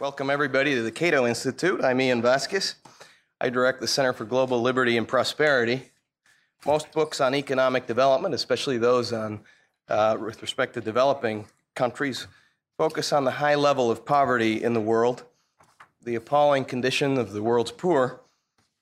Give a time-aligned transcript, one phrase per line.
[0.00, 1.82] Welcome, everybody, to the Cato Institute.
[1.82, 2.76] I'm Ian Vasquez.
[3.40, 5.90] I direct the Center for Global Liberty and Prosperity.
[6.64, 9.40] Most books on economic development, especially those on
[9.88, 12.28] uh, with respect to developing countries,
[12.76, 15.24] focus on the high level of poverty in the world,
[16.04, 18.20] the appalling condition of the world's poor,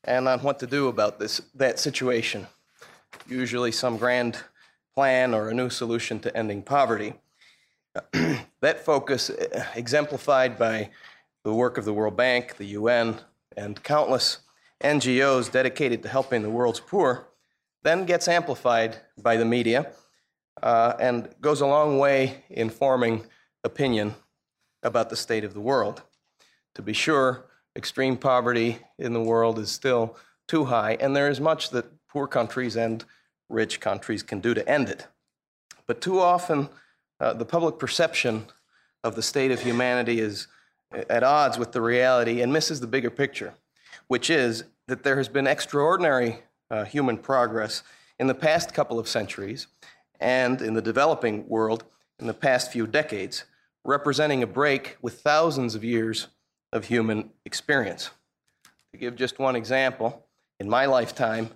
[0.05, 2.47] and on what to do about this that situation.
[3.27, 4.37] Usually, some grand
[4.95, 7.15] plan or a new solution to ending poverty.
[8.61, 10.91] that focus, uh, exemplified by
[11.45, 13.17] the work of the World Bank, the UN,
[13.57, 14.41] and countless
[14.83, 17.29] NGOs dedicated to helping the world's poor,
[17.83, 19.93] then gets amplified by the media
[20.63, 23.25] uh, and goes a long way in forming
[23.65, 24.15] opinion
[24.83, 26.03] about the state of the world.
[26.75, 30.17] To be sure, extreme poverty in the world is still
[30.49, 33.05] too high, and there is much that poor countries and
[33.49, 35.07] rich countries can do to end it.
[35.87, 36.69] But too often,
[37.21, 38.47] uh, the public perception
[39.05, 40.49] of the state of humanity is
[40.93, 43.55] at odds with the reality and misses the bigger picture,
[44.09, 47.83] which is that there has been extraordinary uh, human progress
[48.19, 49.67] in the past couple of centuries
[50.21, 51.85] and in the developing world
[52.19, 53.45] in the past few decades,
[53.85, 56.29] representing a break with thousands of years
[56.73, 58.11] of human experience.
[58.93, 60.27] To give just one example,
[60.59, 61.51] in my lifetime,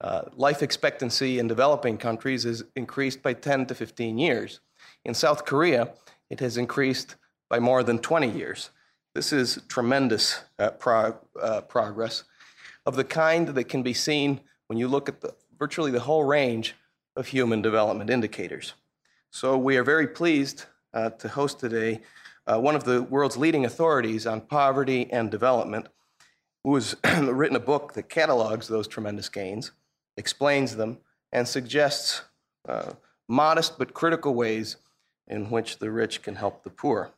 [0.00, 4.60] uh, life expectancy in developing countries has increased by 10 to 15 years.
[5.04, 5.92] In South Korea,
[6.28, 7.16] it has increased
[7.48, 8.70] by more than 20 years.
[9.14, 10.70] This is tremendous uh,
[11.40, 12.24] uh, progress
[12.84, 16.24] of the kind that can be seen when you look at the, virtually the whole
[16.24, 16.74] range
[17.16, 18.74] of human development indicators.
[19.30, 22.00] So we are very pleased uh, to host today
[22.46, 25.88] uh, one of the world's leading authorities on poverty and development,
[26.64, 29.72] who has written a book that catalogs those tremendous gains,
[30.16, 30.98] explains them,
[31.32, 32.22] and suggests
[32.68, 32.92] uh,
[33.28, 34.76] modest but critical ways
[35.30, 37.12] in which the rich can help the poor.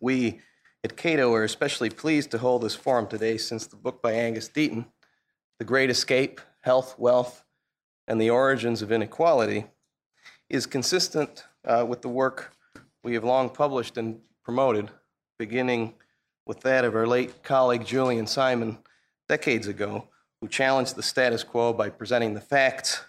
[0.00, 0.40] We
[0.84, 4.48] at Cato are especially pleased to hold this forum today since the book by Angus
[4.48, 4.86] Deaton,
[5.58, 7.44] The Great Escape Health, Wealth,
[8.06, 9.66] and the Origins of Inequality,
[10.48, 12.54] is consistent uh, with the work
[13.02, 14.90] we have long published and promoted,
[15.38, 15.94] beginning
[16.46, 18.78] with that of our late colleague Julian Simon
[19.28, 20.08] decades ago,
[20.40, 23.00] who challenged the status quo by presenting the facts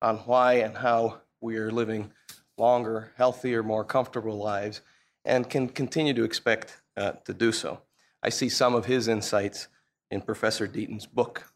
[0.00, 2.12] on why and how we are living
[2.58, 4.82] longer, healthier, more comfortable lives,
[5.24, 7.80] and can continue to expect uh, to do so.
[8.22, 9.68] I see some of his insights
[10.10, 11.52] in Professor Deaton's book.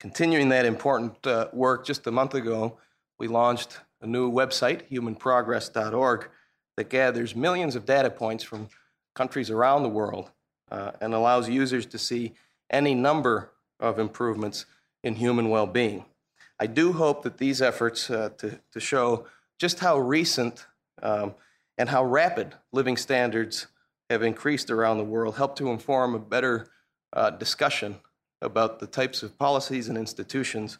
[0.00, 2.78] Continuing that important uh, work, just a month ago,
[3.18, 6.28] we launched a new website, humanprogress.org,
[6.76, 8.68] that gathers millions of data points from
[9.14, 10.30] countries around the world
[10.70, 12.34] uh, and allows users to see
[12.70, 14.66] any number of improvements
[15.02, 16.04] in human well being.
[16.58, 19.26] I do hope that these efforts uh, to, to show
[19.58, 20.66] just how recent
[21.02, 21.34] um,
[21.78, 23.66] and how rapid living standards
[24.10, 26.68] have increased around the world help to inform a better
[27.12, 27.96] uh, discussion
[28.42, 30.78] about the types of policies and institutions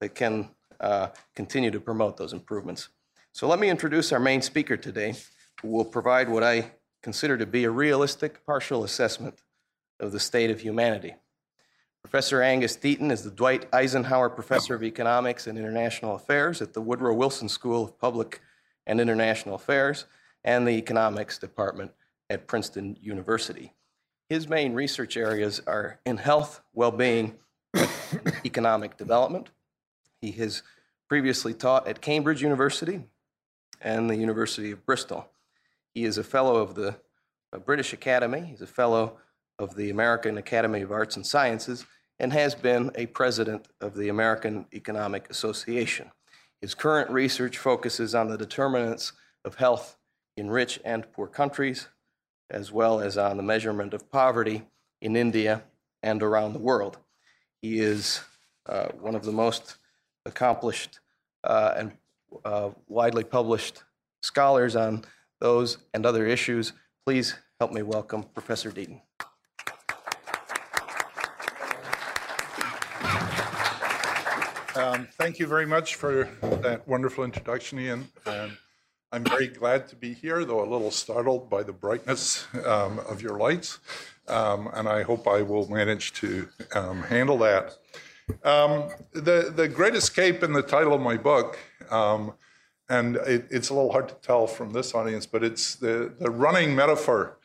[0.00, 0.48] that can
[0.80, 2.88] uh, continue to promote those improvements.
[3.32, 5.14] So let me introduce our main speaker today,
[5.60, 6.72] who will provide what I
[7.02, 9.42] consider to be a realistic partial assessment
[10.00, 11.14] of the state of humanity.
[12.08, 16.80] Professor Angus Deaton is the Dwight Eisenhower Professor of Economics and International Affairs at the
[16.80, 18.40] Woodrow Wilson School of Public
[18.86, 20.04] and International Affairs
[20.44, 21.90] and the Economics Department
[22.30, 23.72] at Princeton University.
[24.28, 27.38] His main research areas are in health, well being,
[28.44, 29.50] economic development.
[30.20, 30.62] He has
[31.08, 33.02] previously taught at Cambridge University
[33.80, 35.28] and the University of Bristol.
[35.92, 37.00] He is a fellow of the
[37.52, 39.16] uh, British Academy, he's a fellow
[39.58, 41.84] of the American Academy of Arts and Sciences,
[42.18, 46.10] and has been a president of the American Economic Association.
[46.60, 49.12] His current research focuses on the determinants
[49.44, 49.98] of health
[50.36, 51.88] in rich and poor countries,
[52.50, 54.62] as well as on the measurement of poverty
[55.00, 55.62] in India
[56.02, 56.98] and around the world.
[57.60, 58.20] He is
[58.66, 59.76] uh, one of the most
[60.24, 61.00] accomplished
[61.44, 61.92] uh, and
[62.44, 63.84] uh, widely published
[64.22, 65.04] scholars on
[65.40, 66.72] those and other issues.
[67.04, 69.00] Please help me welcome Professor Deaton.
[74.76, 78.08] Um, thank you very much for that wonderful introduction, Ian.
[78.26, 78.52] And
[79.10, 83.22] I'm very glad to be here, though a little startled by the brightness um, of
[83.22, 83.78] your lights.
[84.28, 87.78] Um, and I hope I will manage to um, handle that.
[88.44, 91.58] Um, the, the Great Escape in the title of my book,
[91.90, 92.34] um,
[92.90, 96.30] and it, it's a little hard to tell from this audience, but it's the, the
[96.30, 97.38] running metaphor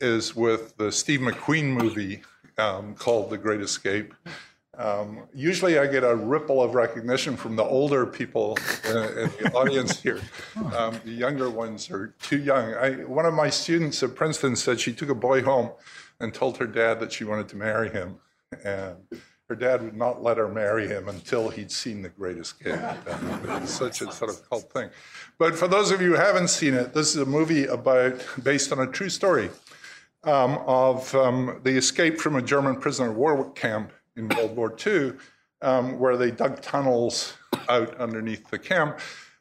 [0.00, 2.22] is with the Steve McQueen movie
[2.56, 4.14] um, called The Great Escape.
[4.78, 9.50] Um, usually I get a ripple of recognition from the older people uh, in the
[9.52, 10.20] audience here.
[10.76, 12.74] Um, the younger ones are too young.
[12.74, 15.72] I, one of my students at Princeton said she took a boy home
[16.20, 18.18] and told her dad that she wanted to marry him.
[18.64, 18.96] And
[19.48, 24.00] her dad would not let her marry him until he'd seen The Greatest it's such
[24.00, 24.90] a sort of cult thing.
[25.38, 28.70] But for those of you who haven't seen it, this is a movie about based
[28.70, 29.50] on a true story
[30.22, 34.76] um, of um, the escape from a German prisoner of war camp in World War
[34.86, 35.14] II,
[35.62, 37.34] um, where they dug tunnels
[37.68, 38.98] out underneath the camp,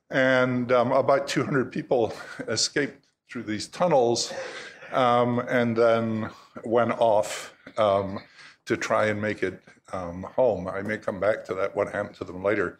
[0.09, 2.13] and um, about 200 people
[2.47, 4.33] escaped through these tunnels,
[4.93, 6.29] um, and then
[6.63, 8.19] went off um,
[8.65, 10.67] to try and make it home.
[10.67, 11.75] I may come back to that.
[11.75, 12.79] What happened to them later?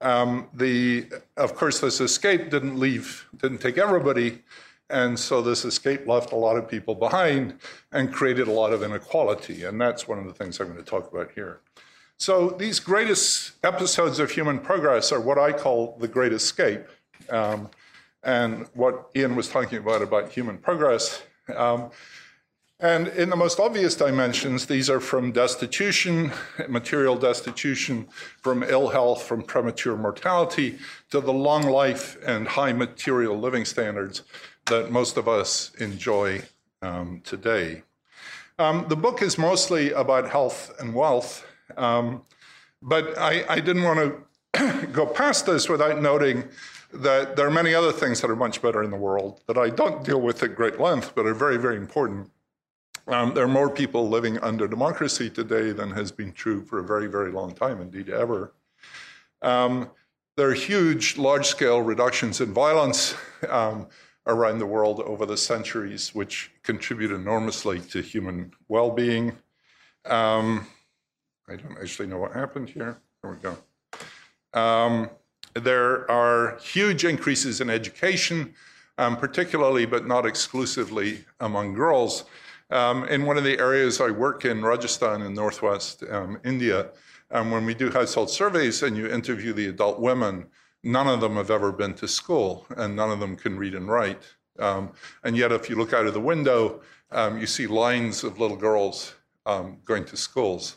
[0.00, 4.42] Um, the, of course, this escape didn't leave, didn't take everybody,
[4.90, 7.54] and so this escape left a lot of people behind
[7.92, 9.64] and created a lot of inequality.
[9.64, 11.60] And that's one of the things I'm going to talk about here.
[12.16, 16.82] So these greatest episodes of human progress are what I call the Great Escape.
[17.30, 17.70] Um,
[18.22, 21.22] and what Ian was talking about, about human progress.
[21.56, 21.90] Um,
[22.78, 26.32] and in the most obvious dimensions, these are from destitution,
[26.68, 28.08] material destitution,
[28.38, 30.78] from ill health, from premature mortality,
[31.10, 34.22] to the long life and high material living standards
[34.66, 36.42] that most of us enjoy
[36.82, 37.82] um, today.
[38.58, 41.46] Um, the book is mostly about health and wealth,
[41.76, 42.22] um,
[42.82, 43.98] but I, I, didn't want
[44.52, 46.44] to go past this without noting
[46.92, 49.70] that there are many other things that are much better in the world that I
[49.70, 52.30] don't deal with at great length, but are very, very important.
[53.06, 56.84] Um, there are more people living under democracy today than has been true for a
[56.84, 58.52] very, very long time, indeed, ever.
[59.42, 59.90] Um,
[60.36, 63.14] there are huge, large scale reductions in violence.
[63.48, 63.88] Um,
[64.26, 69.32] around the world over the centuries, which contribute enormously to human well being.
[70.04, 70.66] Um,
[71.48, 72.98] I don't actually know what happened here.
[73.22, 73.56] There we go.
[74.58, 75.10] Um,
[75.54, 78.54] there are huge increases in education,
[78.98, 82.24] um, particularly but not exclusively among girls.
[82.70, 86.90] Um, in one of the areas I work in, Rajasthan in northwest um, India,
[87.32, 90.46] um, when we do household surveys and you interview the adult women,
[90.82, 93.88] None of them have ever been to school, and none of them can read and
[93.88, 94.22] write.
[94.58, 94.92] Um,
[95.24, 96.80] and yet, if you look out of the window,
[97.10, 99.14] um, you see lines of little girls
[99.46, 100.76] um, going to schools.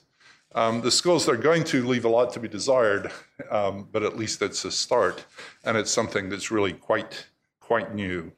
[0.55, 3.11] Um, the schools they're going to leave a lot to be desired,
[3.49, 5.25] um, but at least it's a start,
[5.63, 7.25] and it's something that's really quite
[7.59, 8.31] quite new.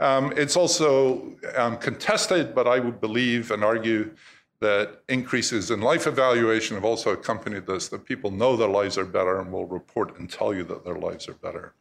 [0.00, 1.36] Um, it's also
[1.80, 4.14] contested, but I would believe and argue
[4.60, 9.04] that increases in life evaluation have also accompanied this, that people know their lives are
[9.04, 11.74] better and will report and tell you that their lives are better.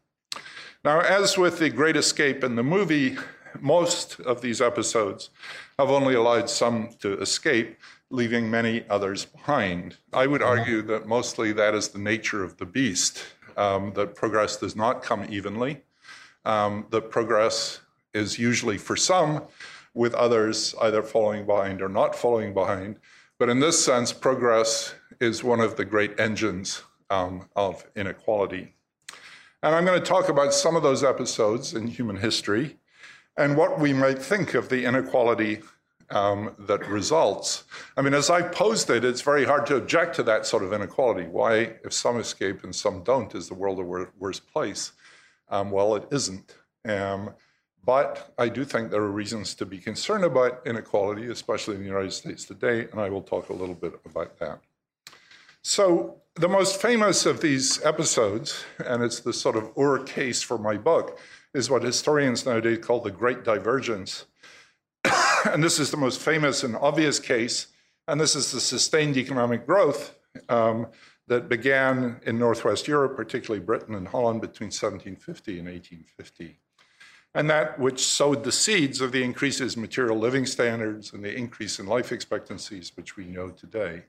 [0.84, 3.18] Now, as with The Great Escape in the movie,
[3.60, 5.32] most of these episodes
[5.80, 7.78] have only allowed some to escape,
[8.10, 9.98] leaving many others behind.
[10.14, 10.60] I would uh-huh.
[10.60, 13.24] argue that mostly that is the nature of the beast,
[13.58, 15.82] um, that progress does not come evenly,
[16.46, 17.82] um, that progress
[18.14, 19.44] is usually for some
[19.98, 22.98] with others either following behind or not following behind.
[23.40, 28.76] But in this sense, progress is one of the great engines um, of inequality.
[29.64, 32.78] And I'm going to talk about some of those episodes in human history
[33.38, 35.62] and what we might think of the inequality
[36.12, 37.66] um, that results.
[37.98, 40.74] I mean, as I posed it, it's very hard to object to that sort of
[40.74, 41.28] inequality.
[41.28, 44.94] Why, if some escape and some don't, is the world a worse place?
[45.50, 46.56] Um, well, it isn't.
[46.88, 47.32] Um,
[47.88, 51.88] but I do think there are reasons to be concerned about inequality, especially in the
[51.88, 54.60] United States today, and I will talk a little bit about that.
[55.62, 60.58] So, the most famous of these episodes, and it's the sort of Ur case for
[60.58, 61.18] my book,
[61.54, 64.26] is what historians nowadays call the Great Divergence.
[65.46, 67.68] and this is the most famous and obvious case,
[68.06, 70.14] and this is the sustained economic growth
[70.50, 70.88] um,
[71.28, 76.60] that began in Northwest Europe, particularly Britain and Holland, between 1750 and 1850
[77.38, 81.32] and that which sowed the seeds of the increases in material living standards and the
[81.32, 84.02] increase in life expectancies which we know today.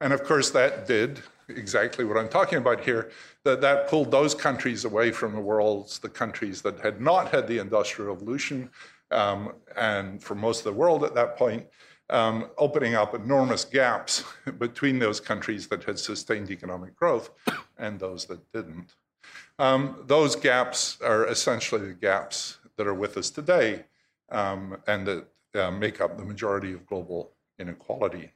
[0.00, 1.20] And of course, that did
[1.50, 3.10] exactly what I'm talking about here,
[3.44, 7.46] that that pulled those countries away from the world's, the countries that had not had
[7.46, 8.70] the Industrial Revolution,
[9.10, 11.66] um, and for most of the world at that point,
[12.08, 14.24] um, opening up enormous gaps
[14.58, 17.28] between those countries that had sustained economic growth
[17.76, 18.94] and those that didn't.
[19.58, 23.84] Um, those gaps are essentially the gaps that are with us today
[24.30, 28.32] um, and that uh, make up the majority of global inequality.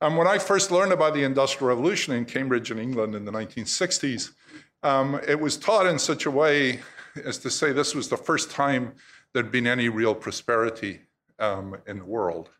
[0.00, 3.32] Um, when I first learned about the Industrial Revolution in Cambridge in England in the
[3.32, 4.30] 1960s,
[4.82, 6.80] um, it was taught in such a way
[7.24, 8.94] as to say this was the first time
[9.32, 11.00] there'd been any real prosperity
[11.38, 12.50] um, in the world.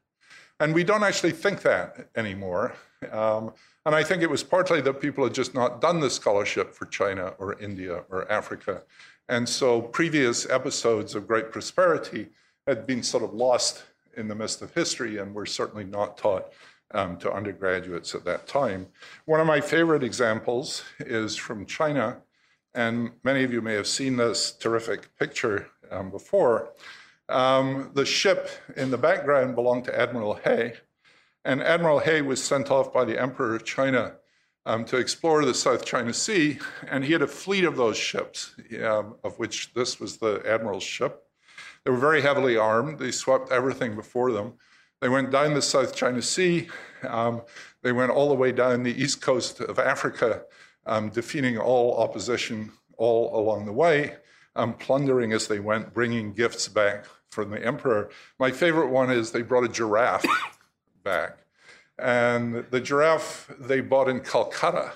[0.62, 2.74] And we don't actually think that anymore.
[3.10, 3.52] Um,
[3.84, 6.86] and I think it was partly that people had just not done the scholarship for
[6.86, 8.84] China or India or Africa.
[9.28, 12.28] And so previous episodes of great prosperity
[12.68, 13.82] had been sort of lost
[14.16, 16.52] in the midst of history and were certainly not taught
[16.92, 18.86] um, to undergraduates at that time.
[19.24, 22.18] One of my favorite examples is from China,
[22.72, 26.70] and many of you may have seen this terrific picture um, before.
[27.32, 30.72] Um, the ship in the background belonged to Admiral He,
[31.46, 34.16] and Admiral He was sent off by the Emperor of China
[34.66, 36.58] um, to explore the South China Sea,
[36.88, 40.82] and he had a fleet of those ships, um, of which this was the Admiral's
[40.82, 41.22] ship.
[41.84, 42.98] They were very heavily armed.
[42.98, 44.52] They swept everything before them.
[45.00, 46.68] They went down the South China Sea.
[47.08, 47.40] Um,
[47.82, 50.42] they went all the way down the east coast of Africa,
[50.84, 54.16] um, defeating all opposition all along the way,
[54.54, 58.10] um, plundering as they went, bringing gifts back from the emperor.
[58.38, 60.26] My favorite one is they brought a giraffe
[61.02, 61.38] back.
[61.98, 64.92] And the giraffe they bought in Calcutta,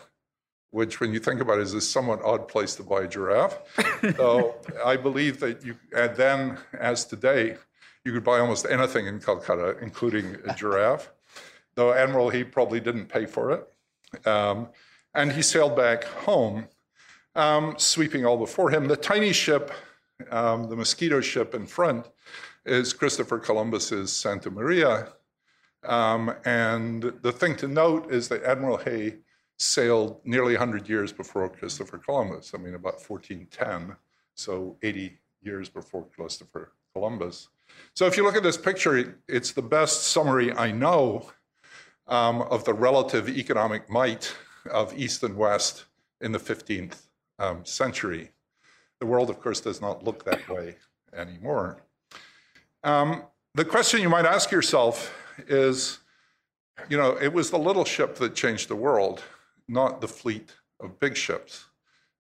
[0.71, 3.59] which, when you think about it, is a somewhat odd place to buy a giraffe.
[4.17, 7.57] so I believe that you, and then as today,
[8.05, 11.11] you could buy almost anything in Calcutta, including a giraffe,
[11.75, 14.27] though Admiral He probably didn't pay for it.
[14.27, 14.69] Um,
[15.15, 16.69] and he sailed back home,
[17.35, 18.89] um, sweeping all before him.
[18.89, 19.73] The tiny ship,
[20.31, 22.09] um, the mosquito ship in front,
[22.65, 25.13] is Christopher Columbus's Santa Maria.
[25.85, 29.15] Um, and the thing to note is that Admiral He
[29.59, 32.53] sailed nearly 100 years before Christopher Columbus.
[32.55, 33.97] I mean, about 1410,
[34.35, 37.49] so 80 years before Christopher Columbus.
[37.95, 41.31] So if you look at this picture, it's the best summary I know
[42.09, 44.35] um, of the relative economic might
[44.71, 45.85] of East and West
[46.21, 47.03] in the 15th
[47.39, 48.31] um, century.
[49.01, 50.77] The world, of course, does not look that way
[51.15, 51.83] anymore.
[52.83, 53.25] Um,
[53.55, 55.15] the question you might ask yourself
[55.49, 55.99] is
[56.89, 59.23] you know, it was the little ship that changed the world,
[59.69, 61.67] not the fleet of big ships,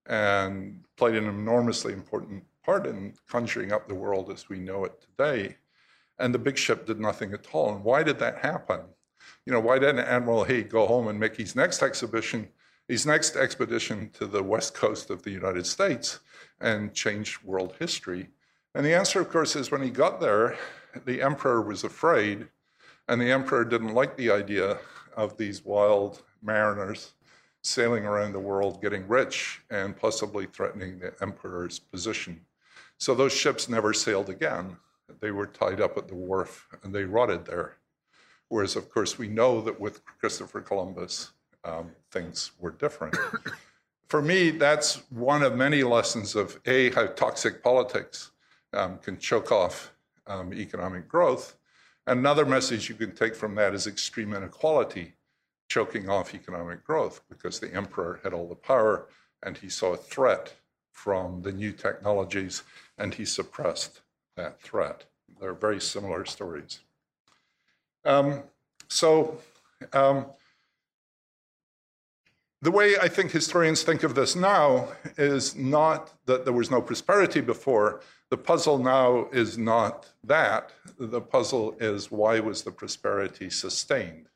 [0.06, 5.00] and played an enormously important part in conjuring up the world as we know it
[5.00, 5.56] today.
[6.18, 7.74] And the big ship did nothing at all.
[7.74, 8.80] And why did that happen?
[9.44, 12.48] You know, why didn't Admiral He go home and make his next exhibition,
[12.88, 16.20] his next expedition to the west coast of the United States
[16.60, 18.28] and change world history?
[18.74, 20.56] And the answer, of course, is when he got there,
[21.04, 22.48] the emperor was afraid,
[23.08, 24.78] and the emperor didn't like the idea
[25.16, 27.14] of these wild mariners
[27.62, 32.40] sailing around the world getting rich and possibly threatening the emperor's position.
[32.98, 34.76] So those ships never sailed again.
[35.20, 37.76] They were tied up at the wharf and they rotted there.
[38.48, 41.32] Whereas, of course, we know that with Christopher Columbus,
[41.64, 43.16] um, things were different.
[44.08, 48.30] For me, that's one of many lessons of A, how toxic politics
[48.72, 49.92] um, can choke off
[50.26, 51.56] um, economic growth.
[52.06, 55.14] Another message you can take from that is extreme inequality
[55.68, 59.08] choking off economic growth because the emperor had all the power
[59.42, 60.54] and he saw a threat
[60.92, 62.62] from the new technologies
[62.98, 64.02] and he suppressed
[64.36, 65.04] that threat.
[65.40, 66.80] They're very similar stories.
[68.04, 68.44] Um,
[68.88, 69.38] so,
[69.92, 70.26] um,
[72.62, 76.80] the way I think historians think of this now is not that there was no
[76.80, 78.00] prosperity before.
[78.30, 80.72] The puzzle now is not that.
[80.98, 84.28] The puzzle is why was the prosperity sustained?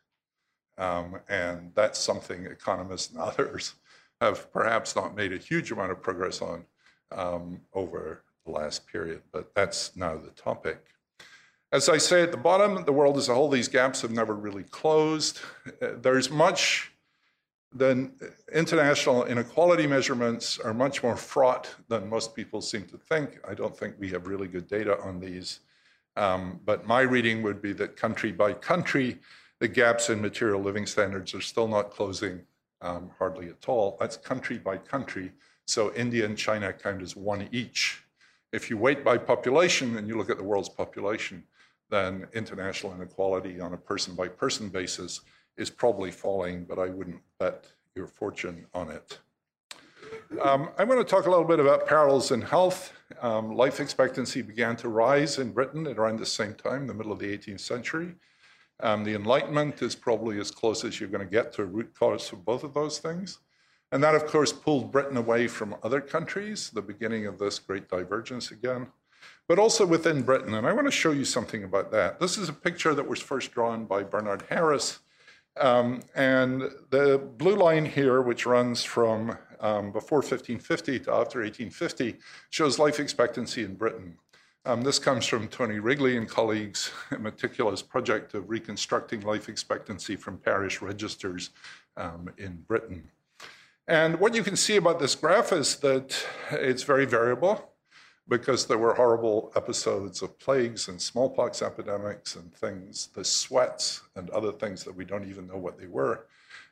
[0.78, 3.74] Um, and that's something economists and others
[4.20, 6.64] have perhaps not made a huge amount of progress on
[7.12, 10.84] um, over the last period, but that's now the topic.
[11.72, 14.34] As I say at the bottom, the world as a whole, these gaps have never
[14.34, 15.40] really closed.
[15.80, 16.89] There's much,
[17.72, 18.10] the
[18.52, 23.38] international inequality measurements are much more fraught than most people seem to think.
[23.46, 25.60] I don't think we have really good data on these.
[26.16, 29.18] Um, but my reading would be that country by country,
[29.60, 32.40] the gaps in material living standards are still not closing
[32.82, 33.96] um, hardly at all.
[34.00, 35.30] That's country by country.
[35.66, 38.02] So India and China count as one each.
[38.52, 41.44] If you weight by population and you look at the world's population,
[41.88, 45.20] then international inequality on a person by person basis
[45.60, 49.18] is probably falling, but I wouldn't bet your fortune on it.
[50.42, 52.92] Um, I'm going to talk a little bit about parallels in health.
[53.20, 57.12] Um, life expectancy began to rise in Britain at around the same time, the middle
[57.12, 58.14] of the 18th century.
[58.82, 61.92] Um, the Enlightenment is probably as close as you're going to get to a root
[61.94, 63.40] cause of both of those things.
[63.92, 67.88] And that, of course, pulled Britain away from other countries, the beginning of this great
[67.88, 68.86] divergence again,
[69.48, 70.54] but also within Britain.
[70.54, 72.20] And I want to show you something about that.
[72.20, 75.00] This is a picture that was first drawn by Bernard Harris.
[75.56, 82.16] Um, and the blue line here, which runs from um, before 1550 to after 1850,
[82.50, 84.16] shows life expectancy in Britain.
[84.64, 90.38] Um, this comes from Tony Wrigley and colleagues' meticulous project of reconstructing life expectancy from
[90.38, 91.50] parish registers
[91.96, 93.10] um, in Britain.
[93.88, 97.69] And what you can see about this graph is that it's very variable
[98.30, 104.30] because there were horrible episodes of plagues and smallpox epidemics and things, the sweats and
[104.30, 106.26] other things that we don't even know what they were.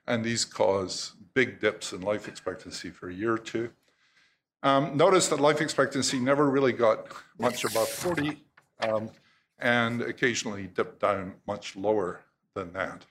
[0.07, 3.71] And these cause big dips in life expectancy for a year or two.
[4.62, 7.09] Um, notice that life expectancy never really got
[7.41, 8.41] much above 40
[8.88, 9.11] um,
[9.59, 12.21] and occasionally dipped down much lower
[12.55, 13.05] than that.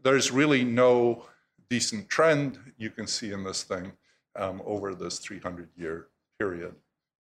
[0.00, 1.26] There's really no
[1.68, 3.90] decent trend you can see in this thing
[4.36, 6.06] um, over this 300 year
[6.38, 6.74] period,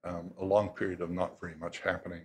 [0.03, 2.21] um, a long period of not very much happening.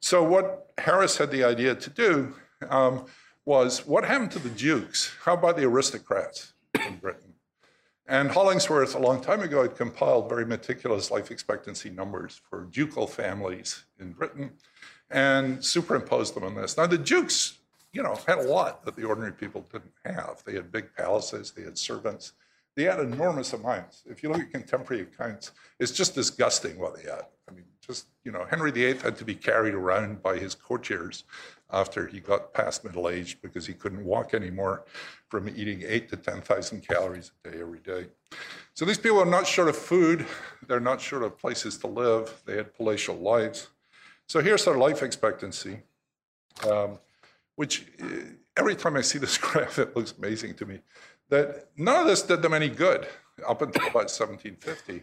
[0.00, 2.34] So, what Harris had the idea to do
[2.68, 3.06] um,
[3.44, 5.14] was what happened to the dukes?
[5.24, 7.34] How about the aristocrats in Britain?
[8.06, 13.06] And Hollingsworth, a long time ago, had compiled very meticulous life expectancy numbers for ducal
[13.06, 14.52] families in Britain
[15.10, 16.78] and superimposed them on this.
[16.78, 17.58] Now, the dukes,
[17.92, 20.42] you know, had a lot that the ordinary people didn't have.
[20.46, 22.32] They had big palaces, they had servants,
[22.78, 24.04] they had enormous amounts.
[24.06, 27.22] If you look at contemporary accounts, it's just disgusting what they had.
[27.48, 31.24] I mean, just, you know, Henry VIII had to be carried around by his courtiers
[31.72, 34.84] after he got past middle age because he couldn't walk anymore
[35.28, 38.06] from eating eight to 10,000 calories a day every day.
[38.74, 40.24] So these people are not short of food.
[40.68, 42.42] They're not short of places to live.
[42.46, 43.66] They had palatial lives.
[44.28, 45.80] So here's their life expectancy,
[46.70, 47.00] um,
[47.56, 48.06] which uh,
[48.56, 50.78] every time I see this graph, it looks amazing to me.
[51.30, 53.06] That none of this did them any good
[53.46, 55.02] up until about 1750.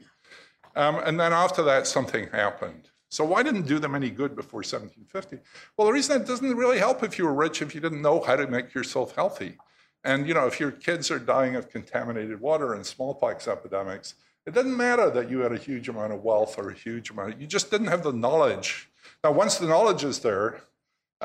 [0.75, 2.89] Um, and then after that, something happened.
[3.09, 5.37] So why didn't do them any good before 1750?
[5.77, 8.21] Well, the reason it doesn't really help if you were rich if you didn't know
[8.21, 9.57] how to make yourself healthy.
[10.03, 14.15] And you know, if your kids are dying of contaminated water and smallpox epidemics,
[14.45, 17.39] it doesn't matter that you had a huge amount of wealth or a huge amount.
[17.39, 18.89] You just didn't have the knowledge.
[19.23, 20.61] Now, once the knowledge is there,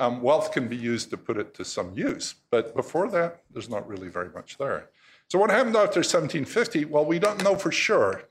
[0.00, 2.34] um, wealth can be used to put it to some use.
[2.50, 4.88] But before that, there's not really very much there.
[5.28, 6.86] So what happened after 1750?
[6.86, 8.22] Well, we don't know for sure.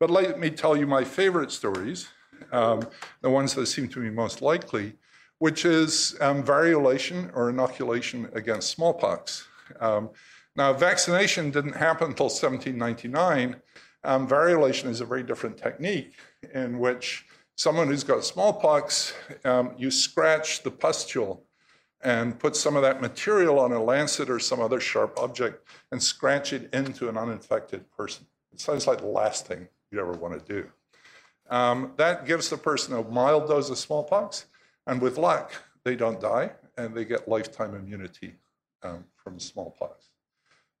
[0.00, 2.08] But let me tell you my favorite stories
[2.52, 2.86] um,
[3.20, 4.94] the ones that seem to be most likely,
[5.38, 9.46] which is um, variolation or inoculation against smallpox.
[9.80, 10.10] Um,
[10.56, 13.56] now, vaccination didn't happen until 1799.
[14.04, 16.14] Um, variolation is a very different technique
[16.54, 17.26] in which
[17.58, 19.12] someone who's got smallpox,
[19.44, 21.42] um, you scratch the pustule
[22.00, 26.00] and put some of that material on a lancet or some other sharp object and
[26.00, 28.24] scratch it into an uninfected person.
[28.52, 30.68] It sounds like the last thing you'd ever want to do.
[31.50, 34.46] Um, that gives the person a mild dose of smallpox,
[34.86, 38.34] and with luck, they don't die and they get lifetime immunity
[38.84, 40.10] um, from smallpox.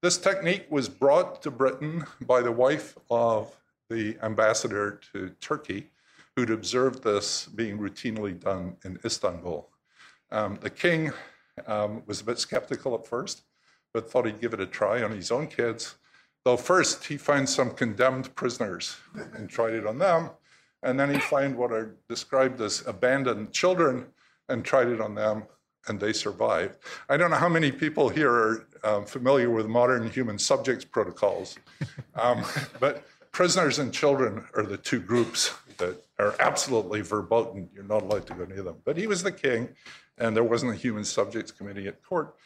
[0.00, 3.52] This technique was brought to Britain by the wife of
[3.90, 5.88] the ambassador to Turkey,
[6.38, 9.68] who'd observed this being routinely done in Istanbul.
[10.30, 11.10] Um, the king
[11.66, 13.42] um, was a bit skeptical at first,
[13.92, 15.96] but thought he'd give it a try on his own kids.
[16.44, 18.98] Though first he finds some condemned prisoners
[19.34, 20.30] and tried it on them,
[20.84, 24.06] and then he found what are described as abandoned children
[24.48, 25.42] and tried it on them,
[25.88, 26.76] and they survived.
[27.08, 31.58] I don't know how many people here are um, familiar with modern human subjects protocols,
[32.14, 32.44] um,
[32.78, 37.68] but prisoners and children are the two groups that are absolutely verboten.
[37.72, 38.76] You're not allowed to go near them.
[38.84, 39.68] But he was the king,
[40.18, 42.36] and there wasn't a human subjects committee at court.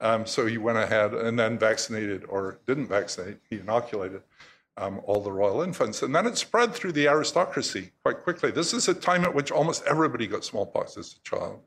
[0.00, 4.22] Um, so he went ahead and then vaccinated or didn't vaccinate, he inoculated
[4.76, 6.02] um, all the royal infants.
[6.02, 8.50] And then it spread through the aristocracy quite quickly.
[8.50, 11.60] This is a time at which almost everybody got smallpox as a child.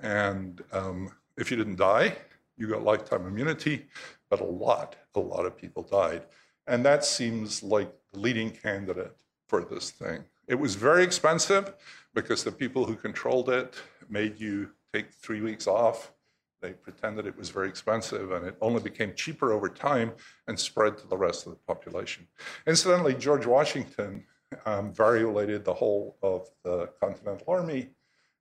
[0.00, 2.16] And um, if you didn't die,
[2.56, 3.86] you got lifetime immunity,
[4.30, 6.22] but a lot, a lot of people died.
[6.66, 9.16] And that seems like the leading candidate
[9.48, 10.24] for this thing.
[10.48, 11.74] It was very expensive
[12.14, 13.74] because the people who controlled it
[14.08, 16.12] made you take three weeks off
[16.60, 20.12] they pretended it was very expensive, and it only became cheaper over time
[20.48, 22.26] and spread to the rest of the population.
[22.66, 24.24] Incidentally, George Washington
[24.66, 27.90] um, variolated the whole of the Continental Army.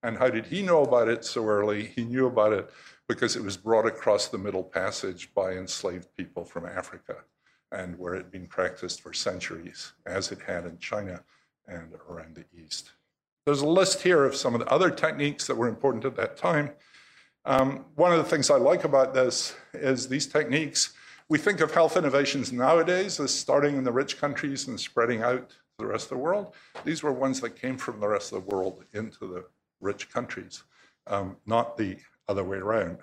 [0.04, 1.86] And how did he know about it so early?
[1.86, 2.70] He knew about it
[3.08, 7.18] because it was brought across the Middle Passage by enslaved people from Africa
[7.72, 11.22] and where it had been practiced for centuries, as it had in China
[11.68, 12.92] and around the East.
[13.46, 16.38] There's a list here of some of the other techniques that were important at that
[16.38, 16.72] time.
[17.46, 20.94] Um, one of the things I like about this is these techniques.
[21.30, 25.50] We think of health innovations nowadays as starting in the rich countries and spreading out
[25.50, 26.54] to the rest of the world.
[26.84, 29.46] These were ones that came from the rest of the world into the
[29.80, 30.64] rich countries,
[31.06, 32.98] um, not the other way around.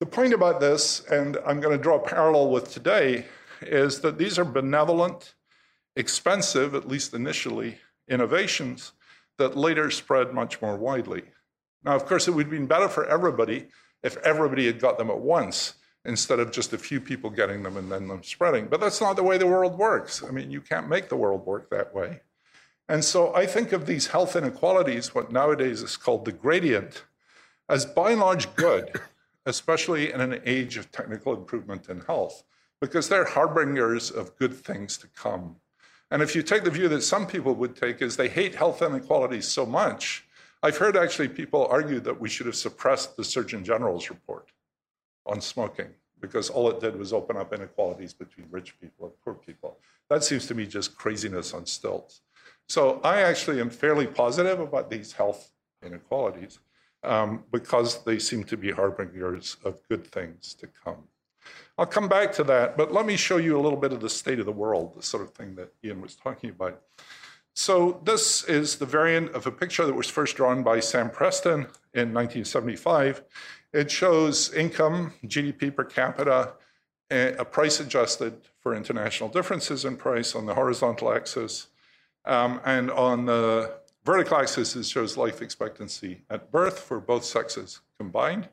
[0.00, 3.26] The point about this, and I'm going to draw a parallel with today,
[3.62, 5.34] is that these are benevolent,
[5.98, 8.92] expensive, at least initially, innovations
[9.36, 11.22] that later spread much more widely.
[11.84, 13.66] Now, of course, it would have been better for everybody
[14.02, 17.76] if everybody had got them at once instead of just a few people getting them
[17.76, 18.68] and then them spreading.
[18.68, 20.22] But that's not the way the world works.
[20.22, 22.20] I mean, you can't make the world work that way.
[22.88, 27.04] And so I think of these health inequalities, what nowadays is called the gradient,
[27.68, 29.00] as by and large good,
[29.46, 32.44] especially in an age of technical improvement in health,
[32.80, 35.56] because they're harbingers of good things to come.
[36.10, 38.80] And if you take the view that some people would take is they hate health
[38.82, 40.24] inequalities so much,
[40.62, 44.48] I've heard actually people argue that we should have suppressed the Surgeon General's report
[45.26, 45.88] on smoking
[46.20, 49.78] because all it did was open up inequalities between rich people and poor people.
[50.08, 52.22] That seems to me just craziness on stilts.
[52.68, 55.52] So I actually am fairly positive about these health
[55.84, 56.58] inequalities
[57.04, 61.04] um, because they seem to be harbingers of good things to come.
[61.78, 64.10] I'll come back to that, but let me show you a little bit of the
[64.10, 66.82] state of the world, the sort of thing that Ian was talking about.
[67.54, 71.68] So this is the variant of a picture that was first drawn by Sam Preston
[71.94, 73.22] in 1975.
[73.72, 76.54] It shows income, GDP per capita,
[77.10, 81.68] a price adjusted for international differences in price on the horizontal axis.
[82.24, 87.80] Um, and on the vertical axis, it shows life expectancy at birth for both sexes
[87.98, 88.48] combined.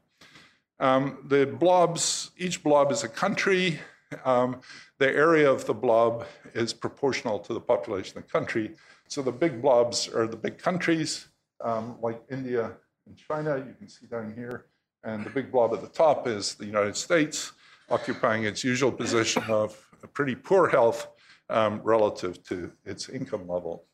[0.79, 3.79] Um, the blobs, each blob is a country.
[4.23, 4.61] Um,
[4.99, 8.75] the area of the blob is proportional to the population of the country.
[9.07, 11.27] So the big blobs are the big countries,
[11.63, 12.71] um, like India
[13.07, 14.65] and China, you can see down here.
[15.03, 17.51] And the big blob at the top is the United States,
[17.89, 19.79] occupying its usual position of
[20.13, 21.07] pretty poor health
[21.49, 23.85] um, relative to its income level.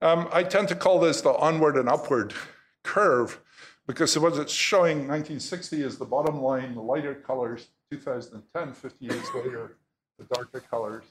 [0.00, 2.34] Um, I tend to call this the onward and upward
[2.82, 3.40] curve
[3.86, 9.26] because what it's showing 1960 is the bottom line, the lighter colors, 2010, 50 years
[9.34, 9.76] later,
[10.18, 11.04] the darker colors,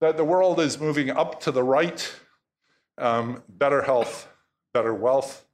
[0.00, 2.14] that the world is moving up to the right,
[2.98, 4.28] um, better health,
[4.72, 5.46] better wealth.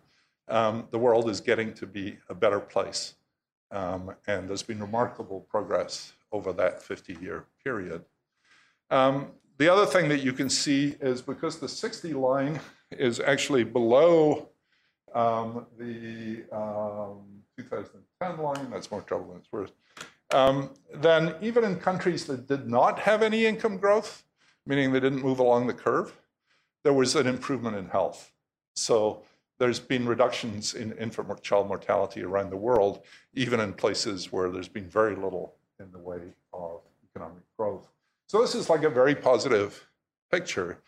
[0.48, 3.14] Um, the world is getting to be a better place.
[3.70, 8.04] Um, and there's been remarkable progress over that 50 year period.
[8.90, 13.64] Um, the other thing that you can see is because the 60 line is actually
[13.64, 14.48] below
[15.14, 17.20] um, the um,
[17.58, 19.72] 2010 line, that's more trouble than it's worth,
[20.32, 24.24] um, then even in countries that did not have any income growth,
[24.66, 26.16] meaning they didn't move along the curve,
[26.84, 28.32] there was an improvement in health.
[28.74, 29.22] So
[29.58, 33.02] there's been reductions in infant child mortality around the world,
[33.34, 36.20] even in places where there's been very little in the way
[36.52, 37.88] of economic growth.
[38.26, 39.86] So this is like a very positive
[40.30, 40.78] picture.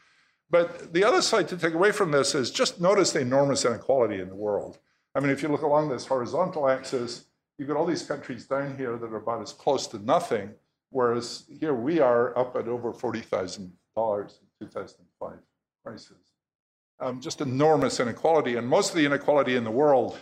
[0.51, 4.21] But the other side to take away from this is just notice the enormous inequality
[4.21, 4.79] in the world.
[5.15, 7.25] I mean, if you look along this horizontal axis,
[7.59, 10.51] you've got all these countries down here that are about as close to nothing,
[10.91, 13.71] whereas here we are up at over $40,000 in
[14.61, 15.33] 2005
[15.85, 16.17] prices.
[17.01, 18.57] Um, just enormous inequality.
[18.57, 20.19] And most of the inequality in the world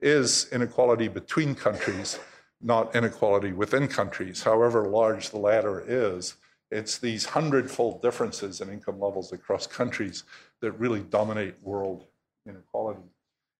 [0.00, 2.18] is inequality between countries,
[2.60, 6.34] not inequality within countries, however large the latter is.
[6.70, 10.24] It's these hundredfold differences in income levels across countries
[10.60, 12.06] that really dominate world
[12.46, 13.00] inequality.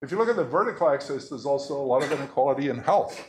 [0.03, 3.23] If you look at the vertical axis, there's also a lot of inequality in health.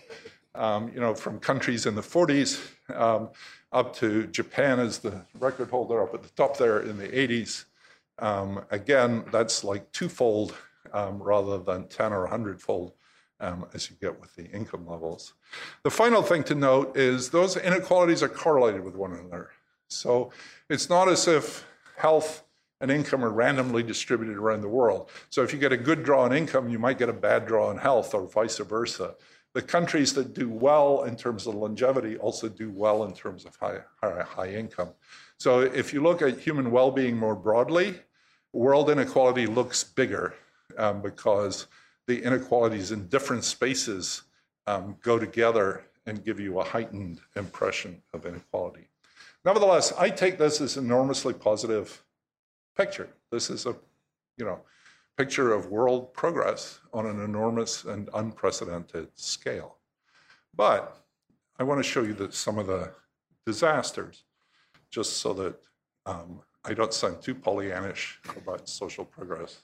[0.53, 2.61] Um, you know, from countries in the 40s
[2.93, 3.29] um,
[3.71, 7.65] up to Japan as the record holder up at the top there in the 80s.
[8.19, 10.53] Um, again, that's like twofold
[10.93, 12.93] um, rather than 10 or 100 fold
[13.39, 15.33] um, as you get with the income levels.
[15.83, 19.49] The final thing to note is those inequalities are correlated with one another.
[19.91, 20.31] So
[20.69, 21.65] it's not as if
[21.97, 22.43] health
[22.79, 25.11] and income are randomly distributed around the world.
[25.29, 27.69] So if you get a good draw on income, you might get a bad draw
[27.69, 29.15] on health or vice versa.
[29.53, 33.55] The countries that do well in terms of longevity also do well in terms of
[33.57, 34.89] high, high, high income.
[35.37, 37.99] So if you look at human well-being more broadly,
[38.53, 40.33] world inequality looks bigger
[40.77, 41.67] um, because
[42.07, 44.23] the inequalities in different spaces
[44.67, 48.90] um, go together and give you a heightened impression of inequality.
[49.43, 52.03] Nevertheless, I take this as enormously positive
[52.77, 53.09] picture.
[53.31, 53.75] This is a,
[54.37, 54.59] you know,
[55.17, 59.77] picture of world progress on an enormous and unprecedented scale.
[60.55, 60.97] But
[61.59, 62.91] I want to show you that some of the
[63.45, 64.23] disasters,
[64.89, 65.55] just so that
[66.05, 69.61] um, I don't sound too Pollyannish about social progress.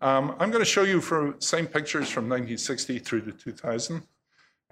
[0.00, 4.02] Um, I'm going to show you from same pictures from 1960 through to 2000.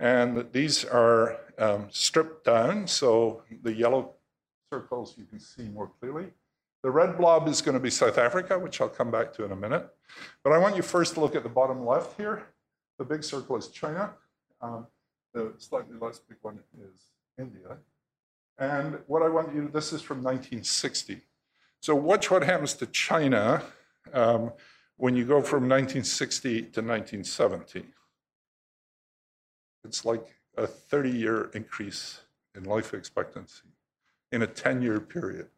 [0.01, 4.15] And these are um, stripped down, so the yellow
[4.73, 6.29] circles you can see more clearly.
[6.83, 9.53] The red blob is going to be South Africa, which I'll come back to in
[9.53, 9.87] a minute.
[10.43, 12.45] But I want you first to look at the bottom left here.
[12.99, 14.15] The big circle is China.
[14.63, 14.87] Um,
[15.35, 17.03] the slightly less big one is
[17.39, 17.77] India.
[18.59, 21.21] And what I want you this is from 1960.
[21.81, 23.63] So watch what happens to China
[24.15, 24.53] um,
[24.97, 27.87] when you go from 1960 to 1970,
[29.85, 32.21] it's like a 30 year increase
[32.55, 33.69] in life expectancy
[34.33, 35.49] in a 10 year period.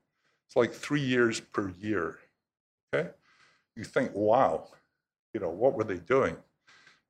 [0.47, 2.19] It's like three years per year.
[2.95, 3.11] Okay?
[3.77, 4.69] You think, wow,
[5.33, 6.37] you know, what were they doing?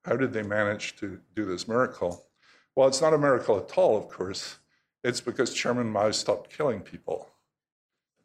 [0.05, 2.25] How did they manage to do this miracle?
[2.75, 4.59] Well, it's not a miracle at all, of course.
[5.05, 7.29] It's because Chairman Mao stopped killing people.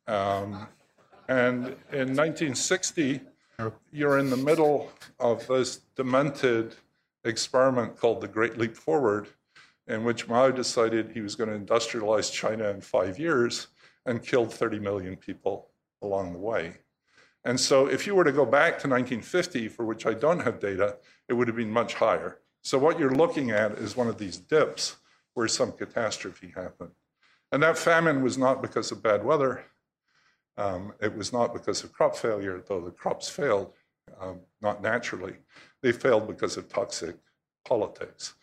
[0.08, 0.68] Um,
[1.28, 3.22] and in 1960,
[3.92, 6.76] you're in the middle of this demented
[7.28, 9.28] experiment called the Great Leap Forward,
[9.88, 13.68] in which Mao decided he was going to industrialize China in five years
[14.06, 15.70] and killed 30 million people
[16.02, 16.78] along the way.
[17.46, 20.60] And so, if you were to go back to 1950, for which I don't have
[20.60, 20.98] data,
[21.30, 22.40] it would have been much higher.
[22.62, 24.98] So, what you're looking at is one of these dips
[25.34, 26.92] where some catastrophe happened.
[27.52, 29.64] And that famine was not because of bad weather,
[30.58, 33.74] um, it was not because of crop failure, though the crops failed,
[34.20, 35.36] um, not naturally.
[35.82, 37.18] They failed because of toxic
[37.66, 38.34] politics.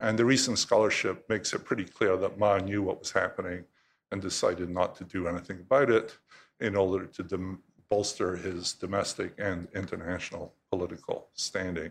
[0.00, 3.64] And the recent scholarship makes it pretty clear that Mao knew what was happening
[4.10, 6.16] and decided not to do anything about it
[6.58, 11.90] in order to bolster his domestic and international political standing.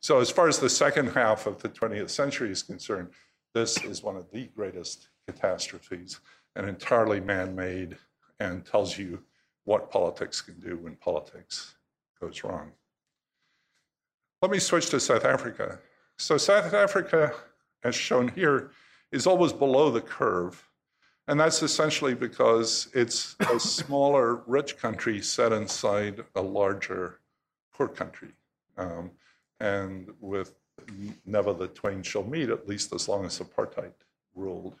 [0.00, 3.08] So, as far as the second half of the 20th century is concerned,
[3.54, 6.20] this is one of the greatest catastrophes
[6.56, 7.96] and entirely man made
[8.38, 9.22] and tells you
[9.64, 11.76] what politics can do when politics
[12.20, 12.72] goes wrong.
[14.42, 15.78] Let me switch to South Africa.
[16.16, 17.34] So, South Africa,
[17.84, 18.70] as shown here,
[19.12, 20.66] is always below the curve.
[21.28, 27.20] And that's essentially because it's a smaller, rich country set inside a larger,
[27.74, 28.30] poor country.
[28.78, 29.10] Um,
[29.60, 30.54] and with
[31.26, 33.92] never the twain shall meet, at least as long as apartheid
[34.34, 34.76] ruled.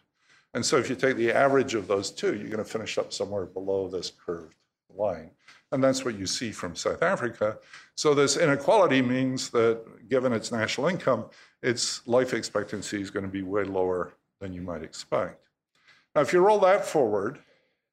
[0.54, 3.12] And so if you take the average of those two, you're going to finish up
[3.12, 4.54] somewhere below this curved
[4.96, 5.30] line.
[5.72, 7.58] And that's what you see from South Africa.
[7.94, 11.26] So this inequality means that given its national income,
[11.62, 15.48] its life expectancy is going to be way lower than you might expect.
[16.14, 17.38] Now, if you roll that forward,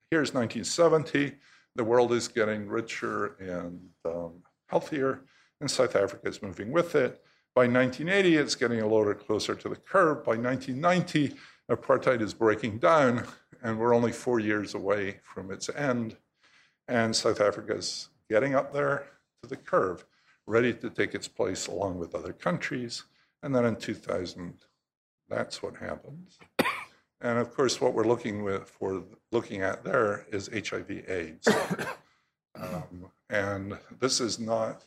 [0.09, 1.35] here's 1970.
[1.75, 5.21] The world is getting richer and um, healthier,
[5.61, 7.21] and South Africa is moving with it.
[7.53, 10.23] By 1980, it's getting a little closer to the curve.
[10.23, 11.35] By 1990,
[11.71, 13.25] apartheid is breaking down,
[13.61, 16.17] and we're only four years away from its end.
[16.88, 19.08] And South Africa is getting up there
[19.41, 20.06] to the curve,
[20.45, 23.04] ready to take its place along with other countries.
[23.43, 24.54] And then in 2000,
[25.30, 26.39] that's what happens.
[27.19, 31.47] And of course, what we're looking with for looking at there is HIV/AIDS,
[32.56, 34.84] um, and this is not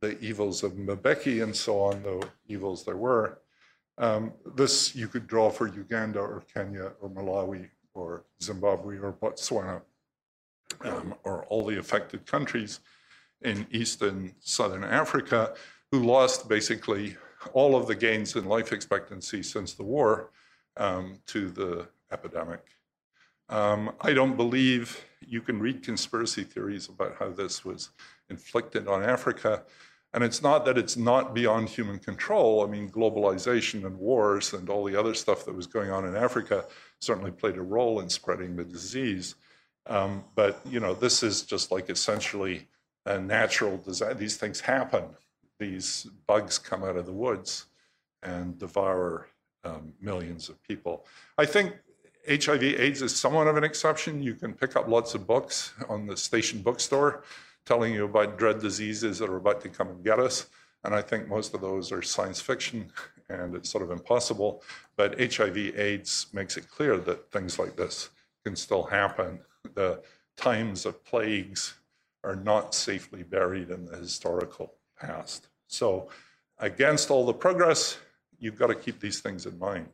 [0.00, 3.38] the evils of Mbeki and so on, though evils there were.
[3.98, 9.82] Um, this you could draw for Uganda or Kenya or Malawi or Zimbabwe or Botswana
[10.82, 12.80] um, or all the affected countries
[13.42, 15.54] in East and Southern Africa
[15.90, 17.16] who lost basically
[17.52, 20.30] all of the gains in life expectancy since the war
[20.76, 22.64] um, to the epidemic.
[23.48, 27.90] Um, I don't believe you can read conspiracy theories about how this was
[28.28, 29.62] inflicted on Africa.
[30.12, 32.62] And it's not that it's not beyond human control.
[32.62, 36.16] I mean, globalization and wars and all the other stuff that was going on in
[36.16, 36.66] Africa
[37.00, 39.34] certainly played a role in spreading the disease.
[39.88, 42.68] Um, but, you know, this is just like essentially
[43.06, 44.18] a natural design.
[44.18, 45.04] These things happen.
[45.58, 47.66] These bugs come out of the woods
[48.22, 49.28] and devour
[49.64, 51.06] um, millions of people.
[51.36, 51.74] I think
[52.28, 54.22] HIV AIDS is somewhat of an exception.
[54.22, 57.24] You can pick up lots of books on the station bookstore
[57.64, 60.48] telling you about dread diseases that are about to come and get us.
[60.84, 62.90] And I think most of those are science fiction
[63.28, 64.62] and it's sort of impossible.
[64.96, 68.10] But HIV AIDS makes it clear that things like this
[68.44, 69.40] can still happen.
[69.78, 70.02] The
[70.36, 71.74] times of plagues
[72.24, 75.46] are not safely buried in the historical past.
[75.68, 76.08] So,
[76.58, 77.96] against all the progress,
[78.40, 79.86] you've got to keep these things in mind.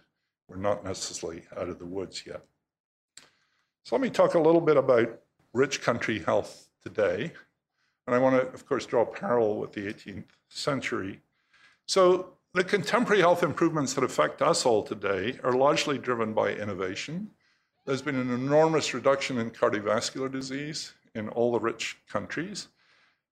[0.48, 2.46] We're not necessarily out of the woods yet.
[3.84, 5.20] So, let me talk a little bit about
[5.52, 7.32] rich country health today.
[8.06, 11.20] And I want to, of course, draw a parallel with the 18th century.
[11.86, 17.32] So, the contemporary health improvements that affect us all today are largely driven by innovation.
[17.84, 22.68] There's been an enormous reduction in cardiovascular disease in all the rich countries,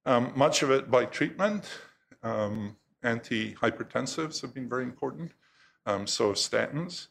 [0.05, 1.65] um, much of it by treatment.
[2.23, 5.33] Um, antihypertensives have been very important,
[5.87, 7.09] um, so statins.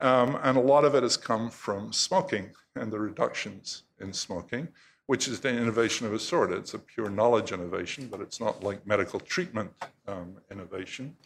[0.00, 4.68] Um, and a lot of it has come from smoking and the reductions in smoking
[5.08, 6.52] which is the innovation of a sort.
[6.52, 9.72] It's a pure knowledge innovation, but it's not like medical treatment
[10.06, 11.16] um, innovation.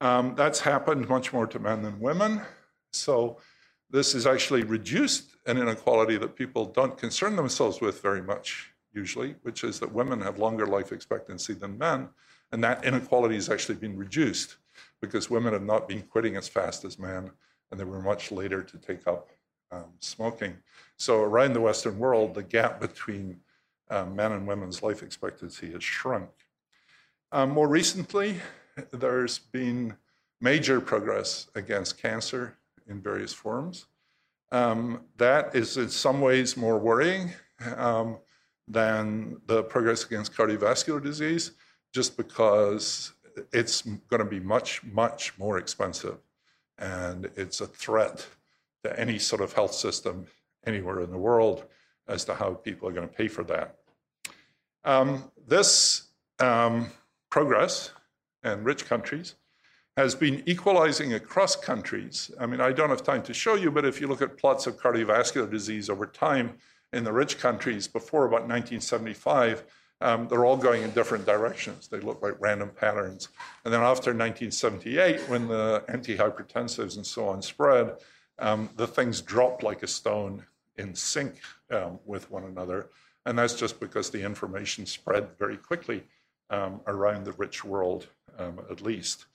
[0.00, 2.40] Um, that's happened much more to men than women.
[2.92, 3.36] So
[3.94, 9.36] this has actually reduced an inequality that people don't concern themselves with very much usually,
[9.42, 12.08] which is that women have longer life expectancy than men,
[12.50, 14.56] and that inequality has actually been reduced
[15.00, 17.30] because women have not been quitting as fast as men,
[17.70, 19.30] and they were much later to take up
[19.70, 20.56] um, smoking.
[20.96, 23.38] So around the Western world, the gap between
[23.90, 26.30] um, men and women's life expectancy has shrunk.
[27.30, 28.40] Um, more recently,
[28.90, 29.96] there's been
[30.40, 32.56] major progress against cancer
[32.88, 33.86] in various forms.
[34.52, 37.32] Um, that is in some ways more worrying
[37.76, 38.18] um,
[38.68, 41.52] than the progress against cardiovascular disease,
[41.92, 43.12] just because
[43.52, 46.18] it's going to be much, much more expensive.
[46.78, 48.26] And it's a threat
[48.84, 50.26] to any sort of health system
[50.66, 51.64] anywhere in the world
[52.06, 53.76] as to how people are going to pay for that.
[54.84, 56.90] Um, this um,
[57.30, 57.90] progress
[58.42, 59.34] in rich countries
[59.96, 62.30] has been equalizing across countries.
[62.40, 64.66] I mean, I don't have time to show you, but if you look at plots
[64.66, 66.54] of cardiovascular disease over time
[66.92, 69.64] in the rich countries before about 1975,
[70.00, 71.86] um, they're all going in different directions.
[71.86, 73.28] They look like random patterns.
[73.64, 77.94] And then after 1978, when the antihypertensives and so on spread,
[78.40, 80.44] um, the things dropped like a stone
[80.76, 81.36] in sync
[81.70, 82.88] um, with one another.
[83.26, 86.02] And that's just because the information spread very quickly
[86.50, 89.26] um, around the rich world um, at least.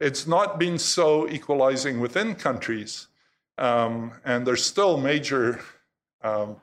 [0.00, 3.08] It's not been so equalizing within countries,
[3.56, 5.60] um, and there's still major
[6.22, 6.56] um,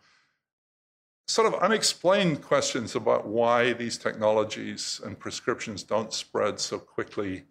[1.27, 7.43] sort of unexplained questions about why these technologies and prescriptions don't spread so quickly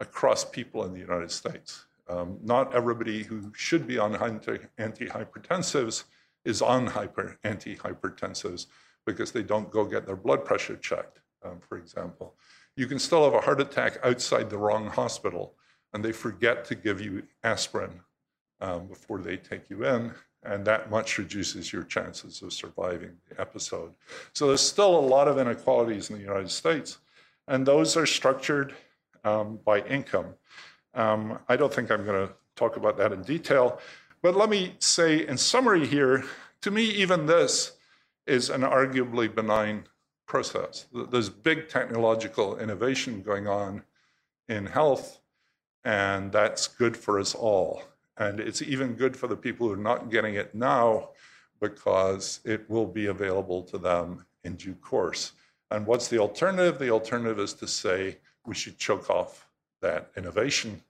[0.00, 1.86] across people in the United States.
[2.08, 6.04] Um, not everybody who should be on antihypertensives
[6.44, 8.66] is on hyper, antihypertensives
[9.06, 12.34] because they don't go get their blood pressure checked, um, for example
[12.76, 15.54] you can still have a heart attack outside the wrong hospital,
[15.92, 18.00] and they forget to give you aspirin
[18.60, 20.12] um, before they take you in,
[20.44, 23.92] and that much reduces your chances of surviving the episode.
[24.32, 26.98] So there's still a lot of inequalities in the United States,
[27.48, 28.74] and those are structured
[29.24, 30.34] um, by income.
[30.94, 33.80] Um, I don't think I'm going to talk about that in detail,
[34.22, 36.24] but let me say in summary here
[36.62, 37.72] to me, even this
[38.26, 39.84] is an arguably benign
[40.26, 40.86] process.
[41.10, 43.82] There's big technological innovation going on
[44.48, 45.20] in health,
[45.84, 47.82] and that's good for us all.
[48.16, 51.10] And it's even good for the people who are not getting it now
[51.60, 55.32] because it will be available to them in due course.
[55.70, 56.78] And what's the alternative?
[56.78, 59.48] The alternative is to say we should choke off
[59.80, 60.82] that innovation.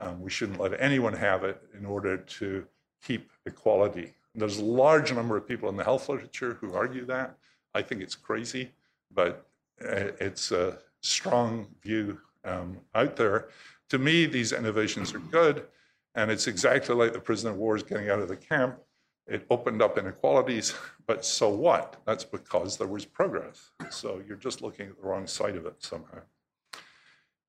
[0.00, 2.66] Um, we shouldn't let anyone have it in order to
[3.02, 4.12] keep equality.
[4.34, 7.38] There's a large number of people in the health literature who argue that.
[7.76, 8.72] I think it's crazy
[9.16, 9.46] but
[9.82, 13.48] uh, it's a strong view um, out there.
[13.90, 15.66] To me, these innovations are good,
[16.14, 18.78] and it's exactly like the prisoner of war is getting out of the camp.
[19.26, 20.74] It opened up inequalities,
[21.06, 21.96] but so what?
[22.06, 23.70] That's because there was progress.
[23.90, 26.20] So you're just looking at the wrong side of it somehow.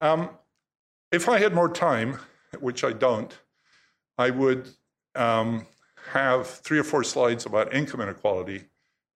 [0.02, 0.30] Um,
[1.12, 2.20] if I had more time,
[2.60, 3.38] which I don't,
[4.18, 4.70] I would
[5.16, 5.66] um,
[6.12, 8.66] have three or four slides about income inequality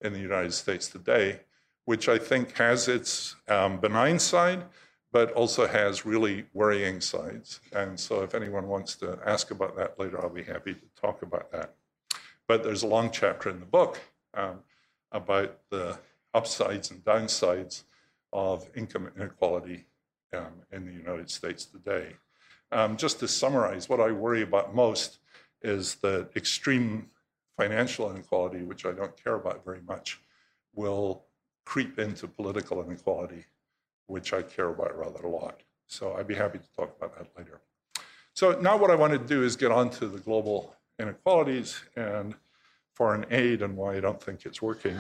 [0.02, 1.40] in the United States today
[1.86, 4.64] which I think has its um, benign side,
[5.12, 7.60] but also has really worrying sides.
[7.74, 11.22] And so, if anyone wants to ask about that later, I'll be happy to talk
[11.22, 11.74] about that.
[12.48, 14.00] But there's a long chapter in the book
[14.34, 14.60] um,
[15.12, 16.00] about the
[16.34, 17.84] upsides and downsides
[18.32, 19.86] of income inequality
[20.34, 22.16] um, in the United States today.
[22.72, 25.20] Um, just to summarize, what I worry about most
[25.62, 27.10] is that extreme
[27.62, 30.20] financial inequality, which I don't care about very much,
[30.74, 31.26] will
[31.64, 33.46] creep into political inequality,
[34.08, 35.62] which I care about rather a lot.
[35.86, 37.62] So I'd be happy to talk about that later.
[38.34, 42.34] So now what I want to do is get on to the global inequalities and
[42.96, 44.98] foreign aid and why I don't think it's working.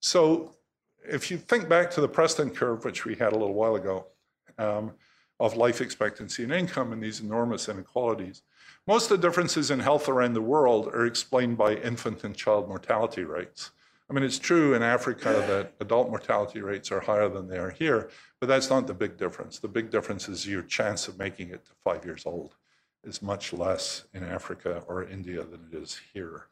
[0.00, 0.54] So
[1.06, 4.06] if you think back to the Preston curve, which we had a little while ago,
[4.56, 4.92] um,
[5.38, 8.42] of life expectancy and income and these enormous inequalities,
[8.88, 12.66] most of the differences in health around the world are explained by infant and child
[12.66, 13.70] mortality rates.
[14.08, 17.68] I mean, it's true in Africa that adult mortality rates are higher than they are
[17.68, 18.08] here,
[18.40, 19.58] but that's not the big difference.
[19.58, 22.54] The big difference is your chance of making it to five years old
[23.04, 26.46] is much less in Africa or India than it is here.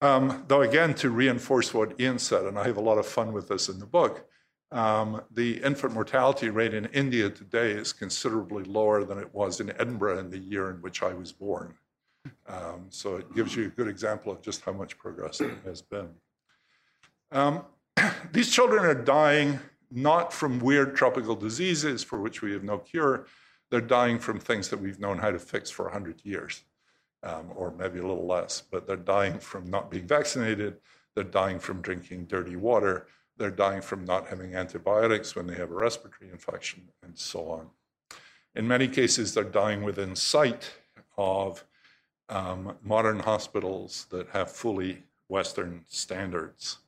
[0.00, 3.34] Um, though, again, to reinforce what Ian said, and I have a lot of fun
[3.34, 4.26] with this in the book,
[4.72, 9.70] um, the infant mortality rate in India today is considerably lower than it was in
[9.78, 11.74] Edinburgh in the year in which I was born.
[12.48, 15.82] Um, so it gives you a good example of just how much progress there has
[15.82, 16.08] been.
[17.30, 17.64] Um,
[18.32, 19.58] these children are dying
[19.90, 23.26] not from weird tropical diseases for which we have no cure.
[23.70, 26.62] They're dying from things that we've known how to fix for 100 years,
[27.22, 30.78] um, or maybe a little less, but they're dying from not being vaccinated.
[31.14, 33.06] they're dying from drinking dirty water,
[33.36, 37.70] they're dying from not having antibiotics when they have a respiratory infection, and so on.
[38.54, 40.70] In many cases, they're dying within sight
[41.16, 41.64] of
[42.28, 46.78] um, modern hospitals that have fully Western standards.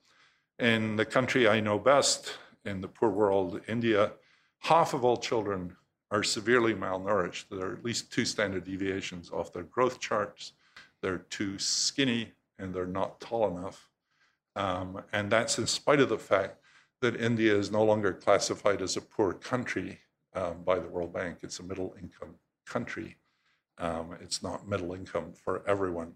[0.59, 4.13] In the country I know best, in the poor world, India,
[4.61, 5.77] half of all children
[6.11, 7.47] are severely malnourished.
[7.51, 10.53] There are at least two standard deviations off their growth charts.
[11.03, 13.89] They're too skinny and they're not tall enough.
[14.57, 16.59] Um, and that's in spite of the fact
[17.01, 19.99] that India is no longer classified as a poor country
[20.35, 21.39] um, by the World Bank.
[21.43, 22.35] It's a middle income
[22.67, 23.17] country.
[23.79, 26.13] Um, it's not middle income for everyone.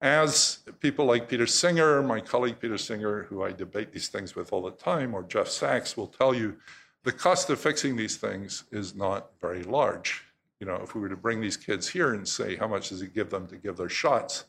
[0.00, 4.52] As people like Peter Singer, my colleague Peter Singer, who I debate these things with
[4.52, 6.56] all the time, or Jeff Sachs will tell you,
[7.04, 10.22] the cost of fixing these things is not very large.
[10.60, 13.02] You know, if we were to bring these kids here and say, how much does
[13.02, 14.44] it give them to give their shots?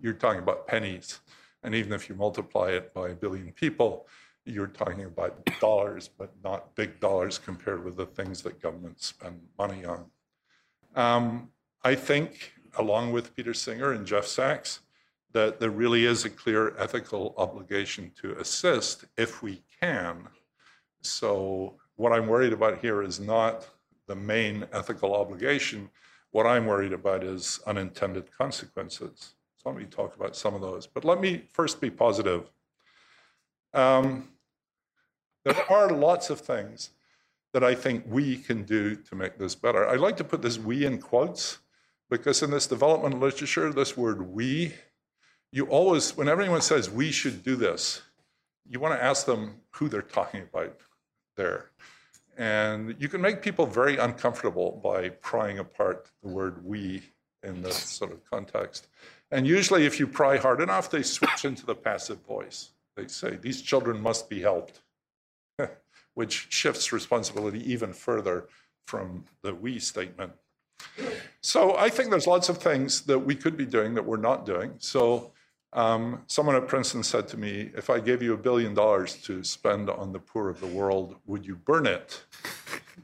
[0.00, 1.20] You're talking about pennies.
[1.62, 4.06] And even if you multiply it by a billion people,
[4.44, 9.40] you're talking about dollars, but not big dollars compared with the things that governments spend
[9.58, 10.04] money on.
[10.94, 11.50] Um,
[11.84, 14.80] I think, along with Peter Singer and Jeff Sachs,
[15.32, 20.28] that there really is a clear ethical obligation to assist if we can.
[21.02, 23.68] So, what I'm worried about here is not
[24.06, 25.90] the main ethical obligation.
[26.30, 29.34] What I'm worried about is unintended consequences.
[29.68, 30.86] Let me talk about some of those.
[30.86, 32.50] But let me first be positive.
[33.74, 34.28] Um,
[35.44, 36.90] there are lots of things
[37.52, 39.86] that I think we can do to make this better.
[39.86, 41.58] I like to put this we in quotes
[42.08, 44.72] because in this development literature, this word we,
[45.52, 48.00] you always, when everyone says we should do this,
[48.66, 50.80] you want to ask them who they're talking about
[51.36, 51.70] there.
[52.38, 57.02] And you can make people very uncomfortable by prying apart the word we
[57.42, 58.88] in this sort of context.
[59.30, 62.70] And usually, if you pry hard enough, they switch into the passive voice.
[62.96, 64.80] They say, These children must be helped
[66.14, 68.48] which shifts responsibility even further
[68.86, 70.32] from the we statement.
[71.40, 74.44] So I think there's lots of things that we could be doing that we're not
[74.46, 74.74] doing.
[74.78, 75.32] So
[75.72, 79.44] um, someone at Princeton said to me, if I gave you a billion dollars to
[79.44, 82.22] spend on the poor of the world, would you burn it?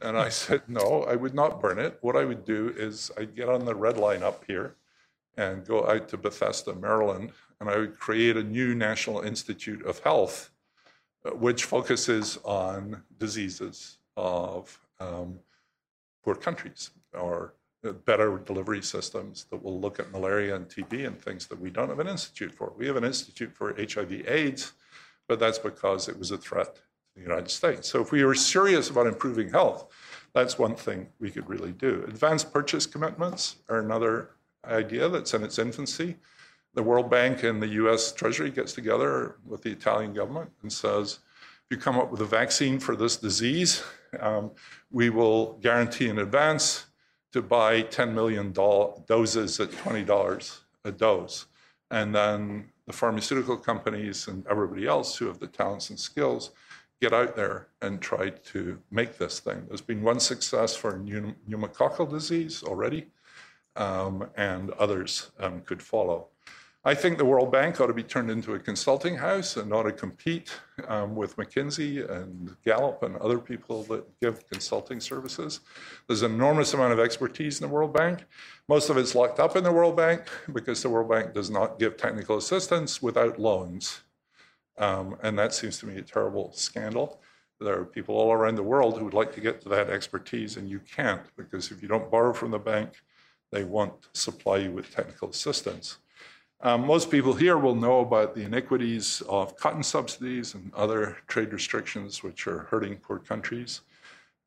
[0.03, 1.99] And I said, no, I would not burn it.
[2.01, 4.75] What I would do is I'd get on the red line up here
[5.37, 10.01] and go out to Bethesda, Maryland, and I would create a new National Institute of
[10.01, 10.51] Health
[11.32, 15.39] which focuses on diseases of um,
[16.22, 17.55] poor countries or
[18.07, 21.89] better delivery systems that will look at malaria and TB and things that we don't
[21.89, 22.72] have an institute for.
[22.76, 24.72] We have an institute for HIV AIDS,
[25.28, 26.80] but that's because it was a threat to
[27.16, 27.89] the United States.
[27.89, 29.87] So if we were serious about improving health,
[30.32, 32.05] that's one thing we could really do.
[32.09, 34.30] Advanced purchase commitments are another
[34.68, 36.16] idea that's in its infancy
[36.74, 41.20] the World Bank and the US Treasury gets together with the Italian government and says,
[41.64, 43.82] if you come up with a vaccine for this disease,
[44.20, 44.50] um,
[44.90, 46.86] we will guarantee in advance
[47.32, 51.46] to buy 10 million doses at $20 a dose.
[51.90, 56.50] And then the pharmaceutical companies and everybody else who have the talents and skills
[57.00, 59.64] get out there and try to make this thing.
[59.68, 63.06] There's been one success for pneumococcal disease already,
[63.77, 66.29] um, and others um, could follow.
[66.87, 69.85] I think the World Bank ought to be turned into a consulting house and ought
[69.85, 70.53] to compete
[70.87, 75.61] um, with McKinsey and Gallup and other people that give consulting services.
[76.07, 78.27] There's an enormous amount of expertise in the World Bank.
[78.68, 81.79] Most of it's locked up in the World Bank because the World Bank does not
[81.79, 84.01] give technical assistance without loans.
[84.77, 87.18] Um, and that seems to me a terrible scandal.
[87.61, 90.59] There are people all around the world who would like to get to that expertise,
[90.59, 93.01] and you can't because if you don't borrow from the bank,
[93.55, 95.98] they won't supply you with technical assistance.
[96.61, 101.52] Um, most people here will know about the iniquities of cotton subsidies and other trade
[101.52, 103.82] restrictions which are hurting poor countries.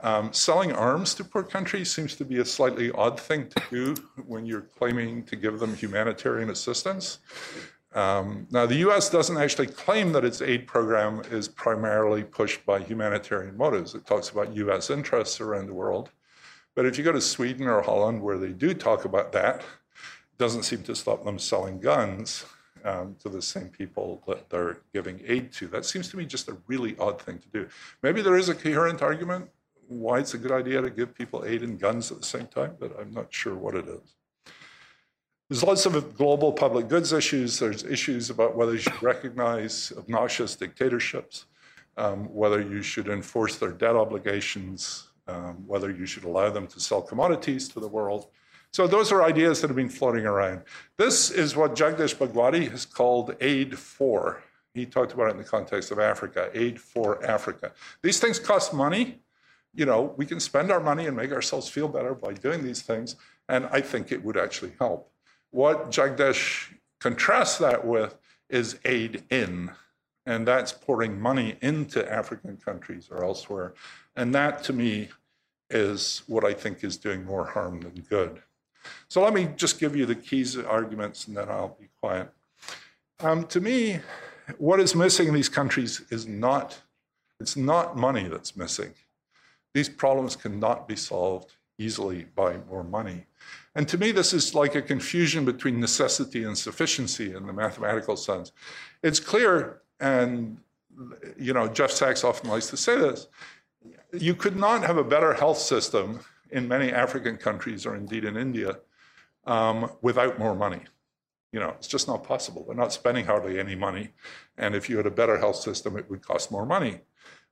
[0.01, 3.95] Um, selling arms to poor countries seems to be a slightly odd thing to do
[4.25, 7.19] when you're claiming to give them humanitarian assistance.
[7.93, 12.79] Um, now, the US doesn't actually claim that its aid program is primarily pushed by
[12.79, 13.95] humanitarian motives.
[13.95, 16.11] It talks about US interests around the world.
[16.77, 20.37] But if you go to Sweden or Holland, where they do talk about that, it
[20.37, 22.45] doesn't seem to stop them selling guns
[22.85, 25.65] um, to the same people that they're giving aid to.
[25.65, 27.67] That seems to me just a really odd thing to do.
[28.03, 29.49] Maybe there is a coherent argument
[29.87, 32.75] why it's a good idea to give people aid and guns at the same time,
[32.79, 34.13] but I'm not sure what it is.
[35.49, 37.57] There's lots of global public goods issues.
[37.57, 41.45] There's issues about whether you should recognize obnoxious dictatorships,
[41.97, 46.79] um, whether you should enforce their debt obligations, um, whether you should allow them to
[46.79, 48.27] sell commodities to the world.
[48.71, 50.61] So those are ideas that have been floating around.
[50.97, 54.43] This is what Jagdish Bhagwati has called aid for.
[54.73, 57.71] He talked about it in the context of Africa, aid for Africa.
[58.03, 59.19] These things cost money.
[59.73, 62.81] You know, we can spend our money and make ourselves feel better by doing these
[62.81, 63.15] things,
[63.49, 65.11] and I think it would actually help.
[65.51, 68.17] What Jagdish contrasts that with
[68.49, 69.71] is aid in,
[70.25, 73.73] and that's pouring money into African countries or elsewhere.
[74.17, 75.09] And that, to me,
[75.69, 78.41] is what I think is doing more harm than good.
[79.09, 82.29] So let me just give you the keys arguments and then I'll be quiet.
[83.19, 83.99] Um, to me,
[84.57, 86.81] what is missing in these countries is not,
[87.39, 88.93] it's not money that's missing.
[89.73, 93.25] These problems cannot be solved easily by more money.
[93.75, 98.17] And to me, this is like a confusion between necessity and sufficiency in the mathematical
[98.17, 98.51] sense.
[99.03, 100.57] It's clear, and
[101.37, 103.27] you know, Jeff Sachs often likes to say this,
[104.13, 106.21] you could not have a better health system
[106.51, 108.77] in many African countries, or indeed in India,
[109.45, 110.81] um, without more money.
[111.51, 112.65] You know, it's just not possible.
[112.65, 114.09] They're not spending hardly any money.
[114.57, 117.01] And if you had a better health system, it would cost more money.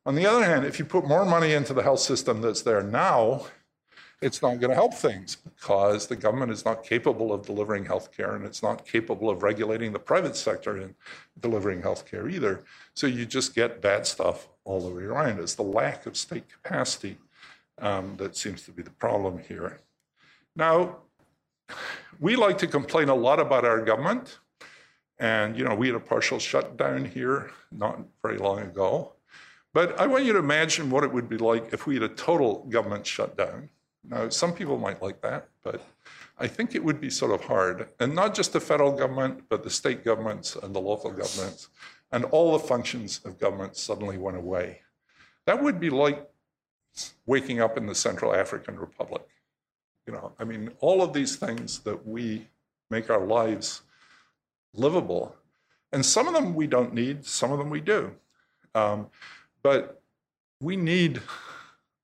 [0.06, 2.84] On the other hand, if you put more money into the health system that's there
[2.84, 3.48] now,
[4.22, 8.16] it's not going to help things because the government is not capable of delivering health
[8.16, 10.96] care and it's not capable of regulating the private sector in
[11.40, 12.64] delivering health care either.
[12.94, 15.39] So you just get bad stuff all the way around.
[15.39, 17.18] It's the lack of state capacity
[17.80, 19.80] um, that seems to be the problem here.
[20.55, 20.97] Now,
[22.20, 24.39] we like to complain a lot about our government.
[25.18, 29.13] And, you know, we had a partial shutdown here not very long ago.
[29.74, 32.09] But I want you to imagine what it would be like if we had a
[32.09, 33.70] total government shutdown.
[34.07, 35.82] Now, some people might like that, but
[36.38, 37.89] I think it would be sort of hard.
[37.99, 41.70] And not just the federal government, but the state governments and the local governments,
[42.16, 44.80] and all the functions of government suddenly went away.
[45.45, 46.26] That would be like
[47.26, 49.28] waking up in the Central African Republic.
[50.07, 52.47] You know, I mean, all of these things that we
[52.89, 53.82] make our lives
[54.74, 55.36] livable,
[55.91, 58.16] and some of them we don't need, some of them we do.
[58.74, 59.07] Um,
[59.61, 60.01] but
[60.61, 61.22] we need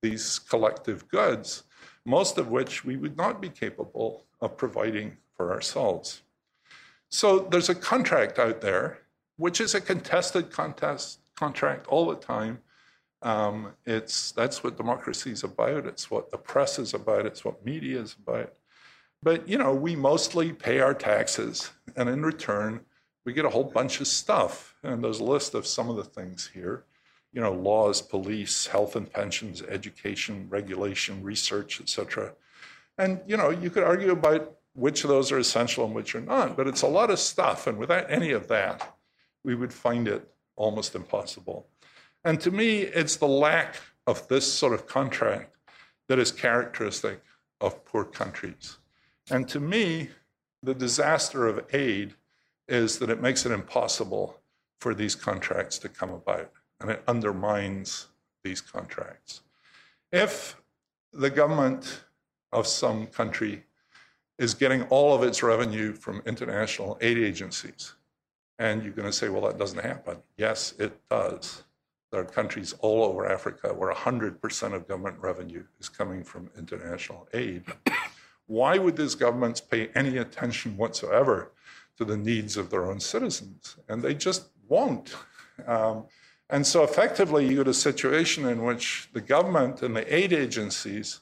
[0.01, 1.63] these collective goods,
[2.03, 6.21] most of which we would not be capable of providing for ourselves.
[7.07, 9.00] So there's a contract out there,
[9.41, 12.59] which is a contested contest contract all the time
[13.23, 15.85] um, it's that's what democracy is about.
[15.85, 17.25] It's what the press is about.
[17.25, 18.53] It's what media is about.
[19.21, 22.81] But you know, we mostly pay our taxes, and in return,
[23.25, 24.75] we get a whole bunch of stuff.
[24.83, 26.85] And there's a list of some of the things here.
[27.31, 32.33] You know, laws, police, health and pensions, education, regulation, research, etc.
[32.97, 36.21] And you know, you could argue about which of those are essential and which are
[36.21, 36.57] not.
[36.57, 38.95] But it's a lot of stuff, and without any of that,
[39.43, 41.67] we would find it almost impossible.
[42.23, 43.75] And to me, it's the lack
[44.07, 45.55] of this sort of contract
[46.07, 47.21] that is characteristic
[47.59, 48.77] of poor countries.
[49.29, 50.09] And to me,
[50.61, 52.15] the disaster of aid
[52.67, 54.37] is that it makes it impossible
[54.79, 58.07] for these contracts to come about, and it undermines
[58.43, 59.41] these contracts.
[60.11, 60.59] If
[61.13, 62.03] the government
[62.51, 63.63] of some country
[64.37, 67.93] is getting all of its revenue from international aid agencies,
[68.61, 70.17] and you're going to say, well, that doesn't happen.
[70.37, 71.63] Yes, it does.
[72.11, 77.27] There are countries all over Africa where 100% of government revenue is coming from international
[77.33, 77.63] aid.
[78.45, 81.53] Why would these governments pay any attention whatsoever
[81.97, 83.77] to the needs of their own citizens?
[83.89, 85.15] And they just won't.
[85.65, 86.03] Um,
[86.47, 91.21] and so effectively, you get a situation in which the government and the aid agencies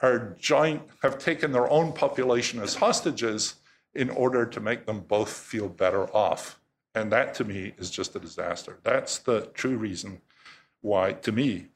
[0.00, 3.54] are joint, have taken their own population as hostages
[3.94, 6.58] in order to make them both feel better off.
[6.94, 8.78] And that to me is just a disaster.
[8.82, 10.20] That's the true reason
[10.80, 11.66] why, to me,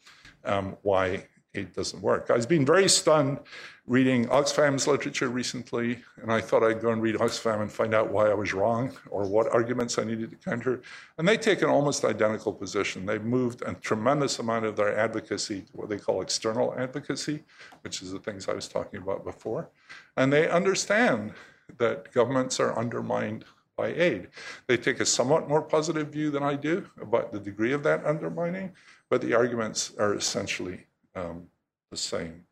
[0.45, 2.31] um, why it doesn't work.
[2.31, 3.41] I've been very stunned
[3.87, 8.11] reading Oxfam's literature recently, and I thought I'd go and read Oxfam and find out
[8.11, 10.83] why I was wrong or what arguments I needed to counter.
[11.17, 13.07] And they take an almost identical position.
[13.07, 17.45] They've moved a tremendous amount of their advocacy to what they call external advocacy,
[17.81, 19.71] which is the things I was talking about before.
[20.17, 21.33] And they understand
[21.79, 23.45] that governments are undermined
[23.79, 24.29] by aid.
[24.67, 28.05] They take a somewhat more positive view than I do about the degree of that
[28.05, 28.73] undermining,
[29.09, 30.81] but the arguments are essentially
[31.15, 31.47] um,
[31.93, 32.45] the same.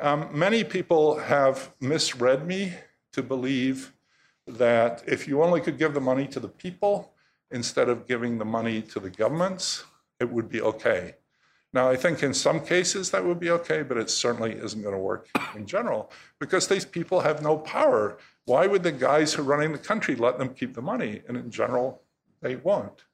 [0.00, 2.72] Um, many people have misread me
[3.12, 3.92] to believe
[4.46, 7.12] that if you only could give the money to the people
[7.50, 9.84] instead of giving the money to the governments,
[10.18, 11.14] it would be okay.
[11.72, 14.94] Now, I think in some cases that would be okay, but it certainly isn't going
[14.94, 18.18] to work in general because these people have no power.
[18.46, 21.20] Why would the guys who are running the country let them keep the money?
[21.28, 22.02] And in general,
[22.40, 23.04] they won't.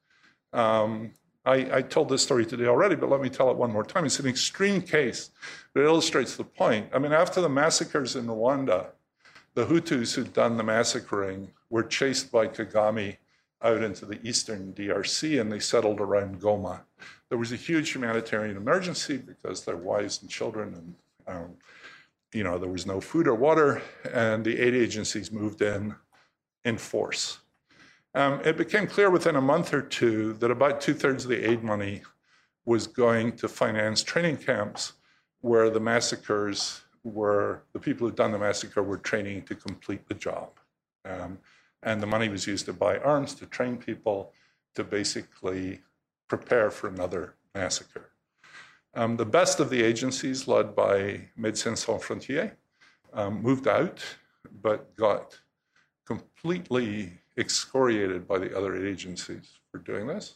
[0.53, 1.11] Um,
[1.45, 4.05] I, I told this story today already, but let me tell it one more time.
[4.05, 5.31] It's an extreme case,
[5.73, 6.89] but it illustrates the point.
[6.93, 8.87] I mean, after the massacres in Rwanda,
[9.53, 13.17] the Hutus who'd done the massacring were chased by Kagame
[13.61, 16.81] out into the eastern DRC and they settled around Goma.
[17.29, 20.95] There was a huge humanitarian emergency because their wives and children and
[21.27, 21.53] um,
[22.33, 23.81] you know there was no food or water
[24.13, 25.95] and the aid agencies moved in
[26.63, 27.39] in force.
[28.13, 31.49] Um, it became clear within a month or two that about two thirds of the
[31.49, 32.01] aid money
[32.65, 34.93] was going to finance training camps
[35.41, 40.15] where the massacres were, the people who'd done the massacre were training to complete the
[40.15, 40.49] job.
[41.03, 41.37] Um,
[41.83, 44.31] and the money was used to buy arms, to train people,
[44.73, 45.81] to basically
[46.27, 48.09] prepare for another massacre.
[48.93, 52.53] Um, the best of the agencies, led by Médecins Sans Frontières,
[53.13, 54.01] um, moved out,
[54.61, 55.37] but got
[56.05, 60.35] completely excoriated by the other agencies for doing this.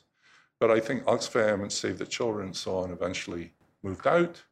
[0.60, 4.44] But I think Oxfam and Save the Children and so on eventually moved out.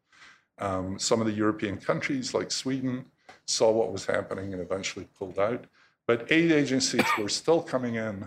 [0.60, 3.06] Um, some of the European countries, like Sweden,
[3.46, 5.66] saw what was happening and eventually pulled out.
[6.08, 8.26] But aid agencies were still coming in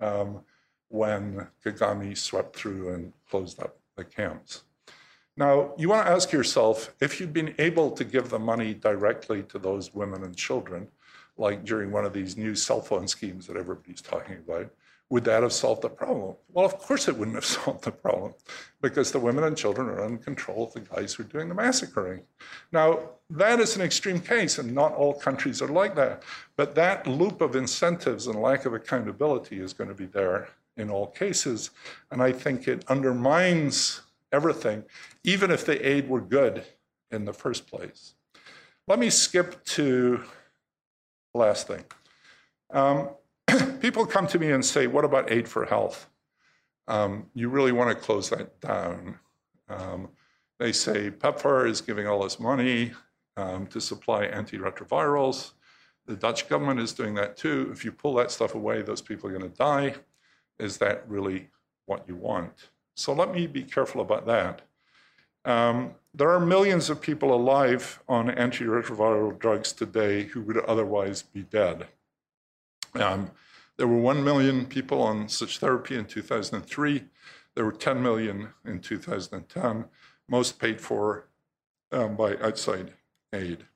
[0.00, 0.40] um,
[0.88, 4.62] when Kagame swept through and closed up the camps.
[5.36, 9.42] Now, you want to ask yourself if you'd been able to give the money directly
[9.44, 10.88] to those women and children,
[11.36, 14.70] like during one of these new cell phone schemes that everybody's talking about,
[15.10, 16.34] would that have solved the problem?
[16.52, 18.32] Well, of course it wouldn't have solved the problem
[18.80, 21.54] because the women and children are in control of the guys who are doing the
[21.54, 22.22] massacring.
[22.72, 26.22] Now, that is an extreme case, and not all countries are like that.
[26.56, 30.90] But that loop of incentives and lack of accountability is going to be there in
[30.90, 31.70] all cases.
[32.10, 34.02] And I think it undermines
[34.32, 34.84] everything,
[35.24, 36.64] even if the aid were good
[37.10, 38.14] in the first place.
[38.88, 40.22] Let me skip to
[41.32, 41.84] the last thing.
[42.70, 43.10] Um,
[43.80, 46.08] people come to me and say, What about aid for health?
[46.88, 49.18] Um, you really want to close that down.
[49.68, 50.08] Um,
[50.58, 52.92] they say PEPFAR is giving all this money
[53.36, 55.52] um, to supply antiretrovirals.
[56.06, 57.68] The Dutch government is doing that too.
[57.72, 59.94] If you pull that stuff away, those people are going to die.
[60.58, 61.48] Is that really
[61.86, 62.70] what you want?
[62.94, 64.62] So let me be careful about that.
[65.44, 71.42] Um, there are millions of people alive on antiretroviral drugs today who would otherwise be
[71.42, 71.86] dead.
[72.94, 73.30] Um,
[73.76, 77.04] there were 1 million people on such therapy in 2003.
[77.54, 79.84] There were 10 million in 2010,
[80.28, 81.28] most paid for
[81.92, 82.94] um, by outside
[83.32, 83.66] aid.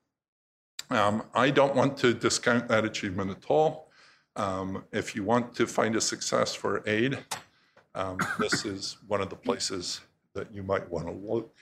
[0.88, 3.89] Um, I don't want to discount that achievement at all.
[4.36, 7.18] Um, if you want to find a success for aid,
[7.94, 10.00] um, this is one of the places
[10.34, 11.56] that you might want to look.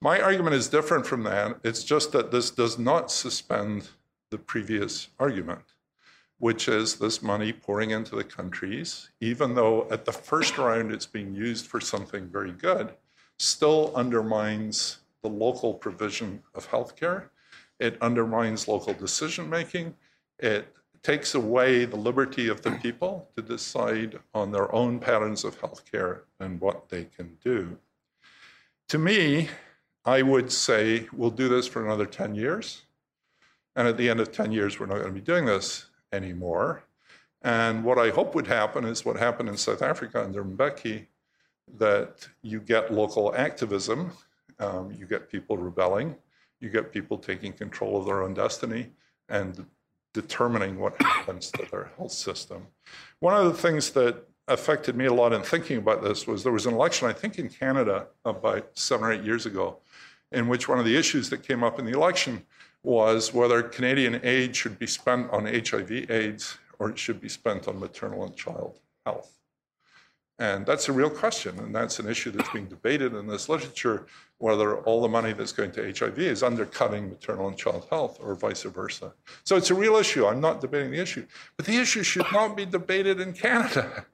[0.00, 1.58] My argument is different from that.
[1.64, 3.88] It's just that this does not suspend
[4.30, 5.62] the previous argument
[6.42, 11.06] which is this money pouring into the countries, even though at the first round it's
[11.06, 12.92] being used for something very good,
[13.38, 17.26] still undermines the local provision of healthcare.
[17.78, 19.94] It undermines local decision making.
[20.40, 20.66] It
[21.02, 26.20] takes away the liberty of the people to decide on their own patterns of healthcare
[26.38, 27.76] and what they can do.
[28.88, 29.48] To me,
[30.04, 32.82] I would say we'll do this for another 10 years.
[33.74, 36.84] And at the end of 10 years, we're not going to be doing this anymore.
[37.42, 41.06] And what I hope would happen is what happened in South Africa under Mbeki,
[41.78, 44.12] that you get local activism,
[44.58, 46.14] um, you get people rebelling,
[46.60, 48.90] you get people taking control of their own destiny
[49.28, 49.66] and
[50.12, 52.66] determining what happens to their health system.
[53.20, 56.52] One of the things that affected me a lot in thinking about this was there
[56.52, 59.78] was an election, I think in Canada, about seven or eight years ago,
[60.30, 62.44] in which one of the issues that came up in the election
[62.82, 67.68] was whether Canadian aid should be spent on HIV AIDS or it should be spent
[67.68, 69.38] on maternal and child health.
[70.38, 74.06] And that's a real question, and that's an issue that's being debated in this literature
[74.42, 78.34] whether all the money that's going to HIV is undercutting maternal and child health or
[78.34, 79.12] vice versa.
[79.44, 80.26] So it's a real issue.
[80.26, 81.24] I'm not debating the issue.
[81.56, 84.04] But the issue should not be debated in Canada.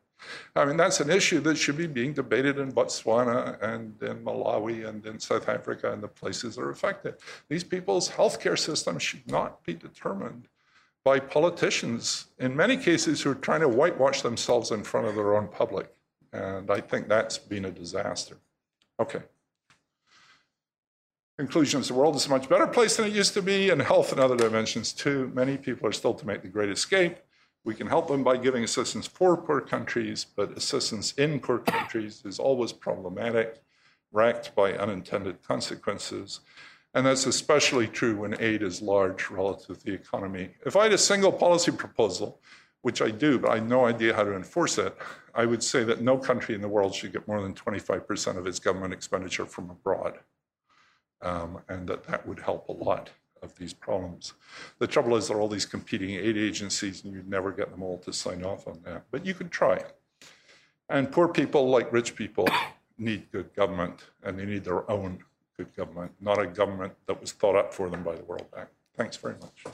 [0.54, 4.86] I mean, that's an issue that should be being debated in Botswana and in Malawi
[4.86, 7.14] and in South Africa and the places that are affected.
[7.48, 10.48] These people's healthcare systems should not be determined
[11.04, 15.34] by politicians, in many cases, who are trying to whitewash themselves in front of their
[15.34, 15.90] own public.
[16.34, 18.36] And I think that's been a disaster.
[19.00, 19.22] Okay.
[21.38, 24.10] Conclusions the world is a much better place than it used to be, and health
[24.10, 25.30] and other dimensions too.
[25.32, 27.18] Many people are still to make the great escape.
[27.62, 32.22] We can help them by giving assistance for poor countries, but assistance in poor countries
[32.24, 33.62] is always problematic,
[34.10, 36.40] racked by unintended consequences.
[36.92, 40.50] And that's especially true when aid is large relative to the economy.
[40.66, 42.40] If I had a single policy proposal,
[42.82, 44.92] which I do, but I have no idea how to enforce it,
[45.36, 48.48] I would say that no country in the world should get more than 25% of
[48.48, 50.18] its government expenditure from abroad.
[51.20, 53.10] Um, and that that would help a lot
[53.42, 54.34] of these problems.
[54.78, 57.82] The trouble is there are all these competing aid agencies and you'd never get them
[57.82, 59.82] all to sign off on that, but you could try.
[60.88, 62.48] And poor people, like rich people,
[62.98, 65.22] need good government and they need their own
[65.56, 68.68] good government, not a government that was thought up for them by the World Bank.
[68.96, 69.64] Thanks very much.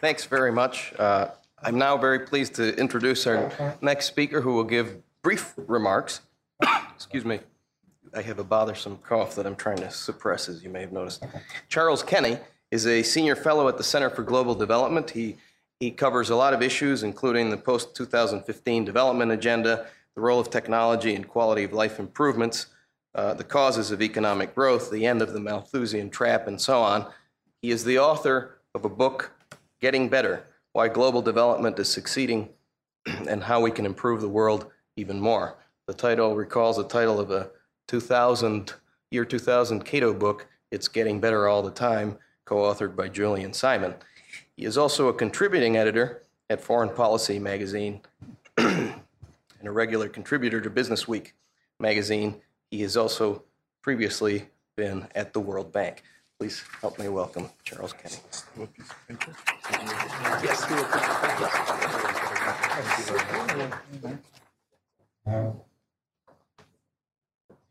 [0.00, 0.94] Thanks very much.
[0.98, 1.28] Uh,
[1.62, 6.22] I'm now very pleased to introduce our next speaker who will give brief remarks.
[6.94, 7.40] Excuse me.
[8.14, 11.24] I have a bothersome cough that I'm trying to suppress, as you may have noticed.
[11.68, 12.38] Charles Kenny
[12.70, 15.08] is a senior fellow at the Center for Global Development.
[15.08, 15.36] He,
[15.78, 20.50] he covers a lot of issues, including the post 2015 development agenda, the role of
[20.50, 22.66] technology and quality of life improvements,
[23.14, 27.06] uh, the causes of economic growth, the end of the Malthusian trap, and so on.
[27.62, 29.32] He is the author of a book,
[29.80, 32.48] Getting Better Why Global Development is Succeeding
[33.06, 35.56] and How We Can Improve the World Even More.
[35.86, 37.50] The title recalls the title of a
[37.88, 38.74] 2000,
[39.10, 43.94] year 2000 Cato book, It's Getting Better All the Time, co authored by Julian Simon.
[44.56, 48.02] He is also a contributing editor at Foreign Policy magazine
[48.58, 49.00] and
[49.64, 51.34] a regular contributor to Business Week
[51.78, 52.36] magazine.
[52.70, 53.44] He has also
[53.80, 56.02] previously been at the World Bank.
[56.38, 58.16] Please help me welcome Charles Kenny.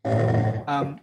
[0.04, 1.00] Um,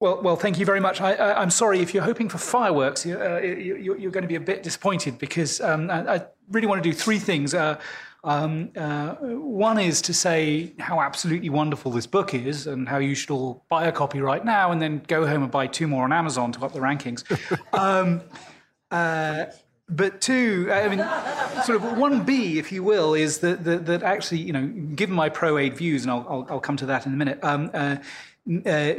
[0.00, 1.00] well, well, thank you very much.
[1.00, 4.36] I, I'm sorry if you're hoping for fireworks, you, uh, you, you're going to be
[4.36, 7.52] a bit disappointed because um, I, I really want to do three things.
[7.52, 7.80] Uh,
[8.24, 13.14] um, uh, one is to say how absolutely wonderful this book is and how you
[13.14, 16.04] should all buy a copy right now and then go home and buy two more
[16.04, 17.24] on Amazon to up the rankings.
[17.72, 18.20] um,
[18.90, 19.46] uh,
[19.88, 21.04] but two, I mean,
[21.64, 25.14] sort of one B, if you will, is that, that, that actually, you know, given
[25.14, 27.70] my pro aid views, and I'll, I'll, I'll come to that in a minute, um,
[27.72, 27.96] uh,
[28.66, 28.94] uh,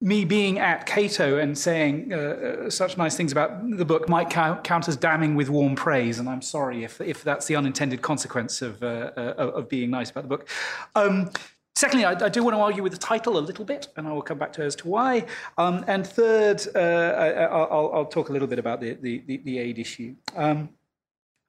[0.00, 4.62] me being at Cato and saying uh, such nice things about the book might count,
[4.62, 8.62] count, as damning with warm praise, and I'm sorry if, if that's the unintended consequence
[8.62, 9.20] of, uh, uh,
[9.54, 10.48] of being nice about the book.
[10.94, 11.30] Um,
[11.76, 14.12] Secondly, I, I, do want to argue with the title a little bit, and I
[14.12, 15.26] will come back to as to why.
[15.58, 19.78] Um, and third, uh, I, will talk a little bit about the, the, the aid
[19.78, 20.14] issue.
[20.34, 20.70] Um,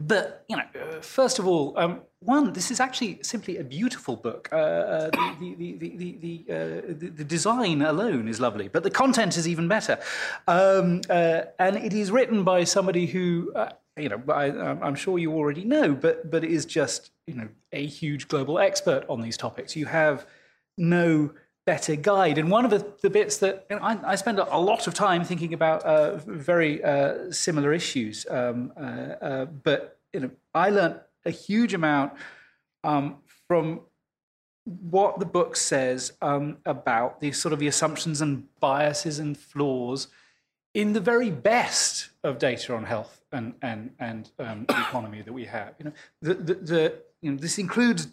[0.02, 4.18] but, you know, uh, first of all, um, one, this is actually simply a beautiful
[4.18, 4.50] book.
[4.52, 5.10] Uh, uh
[5.40, 6.82] the, the, the, the, uh,
[7.16, 9.98] the, design alone is lovely, but the content is even better.
[10.46, 13.54] Um, uh, and it is written by somebody who
[13.98, 14.48] you know, I,
[14.86, 18.58] am sure you already know, but but it is just you know a huge global
[18.58, 19.76] expert on these topics.
[19.76, 20.26] You have
[20.78, 21.32] no
[21.68, 22.38] better guide.
[22.38, 24.94] And one of the, the bits that you know, I, I, spend a, lot of
[24.94, 30.70] time thinking about uh, very uh, similar issues, um, uh, uh, but you know, I
[30.70, 32.14] learned a huge amount
[32.86, 33.18] um,
[33.50, 33.82] from
[34.64, 40.08] what the book says um, about the sort of the assumptions and biases and flaws
[40.74, 45.46] in the very best of data on health and, and, and um, economy that we
[45.46, 45.74] have.
[45.80, 48.06] You know, the, the, the, you know, this includes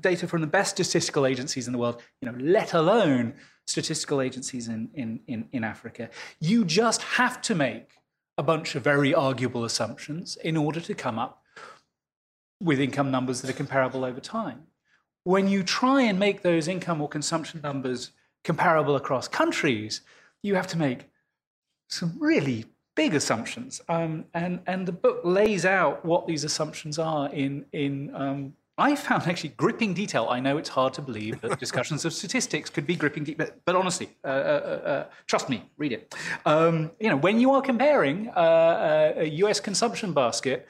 [0.00, 3.34] data from the best statistical agencies in the world, you know, let alone
[3.66, 6.08] statistical agencies in, in, in, in Africa.
[6.40, 7.90] You just have to make
[8.38, 11.42] a bunch of very arguable assumptions in order to come up
[12.60, 14.62] with income numbers that are comparable over time.
[15.24, 18.12] When you try and make those income or consumption numbers
[18.44, 20.00] comparable across countries,
[20.42, 21.10] you have to make
[21.88, 22.66] some really
[22.96, 23.80] big assumptions.
[23.88, 28.94] Um, and, and the book lays out what these assumptions are in, in um, I
[28.94, 30.26] found actually gripping detail.
[30.28, 33.64] I know it's hard to believe that discussions of statistics could be gripping deep, but,
[33.64, 36.14] but honestly, uh, uh, uh, trust me, read it.
[36.44, 40.68] Um, you know, when you are comparing uh, uh, a US consumption basket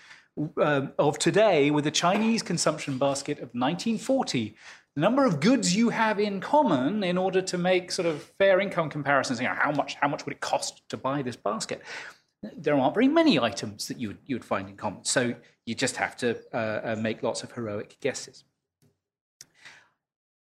[0.62, 4.55] um, of today with a Chinese consumption basket of 1940, the
[4.97, 8.89] number of goods you have in common in order to make sort of fair income
[8.89, 9.41] comparisons.
[9.41, 11.83] You know, how much how much would it cost to buy this basket?
[12.43, 15.35] There aren't very many items that you would, you would find in common, so
[15.65, 16.57] you just have to uh,
[16.93, 18.45] uh, make lots of heroic guesses.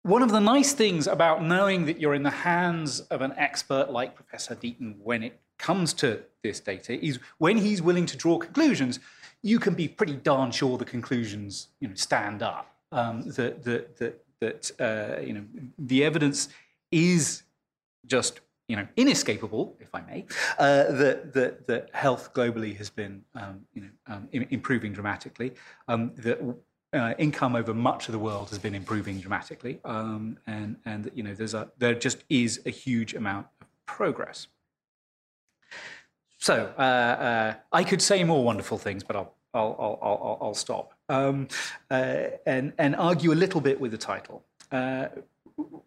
[0.01, 3.89] One of the nice things about knowing that you're in the hands of an expert
[3.89, 8.37] like Professor Deaton when it comes to this data is when he's willing to draw
[8.37, 8.99] conclusions,
[9.41, 12.69] you can be pretty darn sure the conclusions you know, stand up.
[12.91, 15.45] Um, that, that, that that uh, you know
[15.77, 16.49] the evidence
[16.91, 17.43] is
[18.05, 20.25] just you know inescapable, if I may,
[20.57, 25.53] uh, that, that that health globally has been um, you know um, improving dramatically.
[25.87, 26.39] Um, that
[26.93, 31.23] uh, income over much of the world has been improving dramatically, um, and and you
[31.23, 34.47] know there's a there just is a huge amount of progress.
[36.37, 40.53] so uh, uh, I could say more wonderful things, but I'll I'll I'll, I'll, I'll
[40.53, 41.47] stop um,
[41.91, 45.07] uh, and and argue a little bit with the title, uh,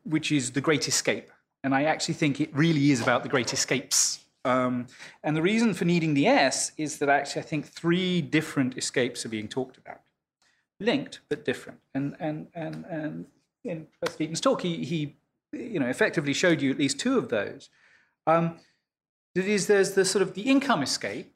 [0.05, 1.31] which is the Great Escape,
[1.65, 4.21] and I actually think it really is about the Great Escapes.
[4.45, 4.87] Um,
[5.25, 9.27] and the reason for needing the S is that actually I think three different escapes
[9.27, 10.01] are being talked about,
[10.79, 11.81] linked but different.
[11.95, 13.27] And and and and
[13.65, 15.17] in Professor Deaton's talk, he he
[15.53, 17.71] you know effectively showed you at least two of those.
[18.27, 18.59] Um,
[19.35, 21.33] that is, there's the sort of the income escape,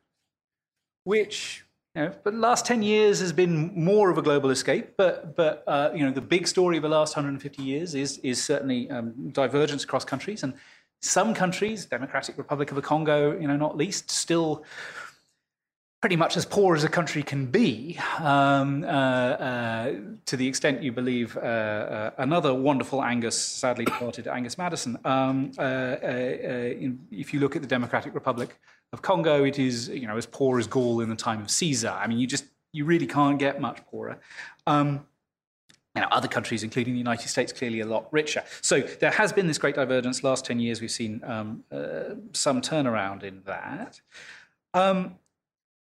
[1.05, 1.65] which
[1.95, 5.35] you know, but the last 10 years has been more of a global escape, but,
[5.37, 8.89] but uh, you know, the big story of the last 150 years is, is certainly
[8.91, 10.45] um, divergence across countries.
[10.45, 10.55] And
[11.03, 14.65] some countries, Democratic Republic of the Congo, you know, not least, still
[16.01, 20.83] pretty much as poor as a country can be, um, uh, uh, to the extent
[20.83, 24.99] you believe uh, uh another wonderful Angus, sadly departed Angus Maddison.
[25.05, 25.97] Um, uh, uh,
[27.11, 28.59] if you look at the Democratic Republic
[28.93, 31.91] of Congo, it is you know as poor as Gaul in the time of Caesar.
[31.91, 34.19] I mean, you just you really can't get much poorer.
[34.67, 35.07] Um,
[35.95, 38.45] you know, other countries, including the United States, clearly a lot richer.
[38.61, 40.23] So there has been this great divergence.
[40.23, 41.65] Last 10 years, we've seen um,
[42.33, 44.01] some turnaround in that.
[44.73, 45.17] Um,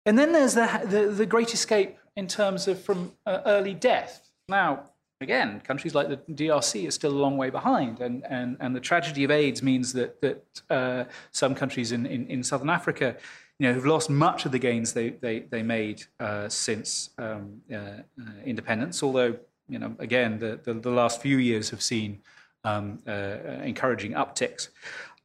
[0.07, 4.31] and then there's the, the, the great escape in terms of from uh, early death.
[4.49, 4.89] Now,
[5.23, 8.79] again, countries like the DRC are still a long way behind, and, and, and the
[8.79, 13.15] tragedy of AIDS means that, that uh, some countries in, in, in, Southern Africa
[13.57, 17.61] you know, have lost much of the gains they, they, they made uh, since um,
[17.71, 18.01] uh, uh,
[18.45, 19.35] independence, although,
[19.67, 22.19] you know, again, the, the, the last few years have seen
[22.63, 24.69] um, uh, encouraging upticks.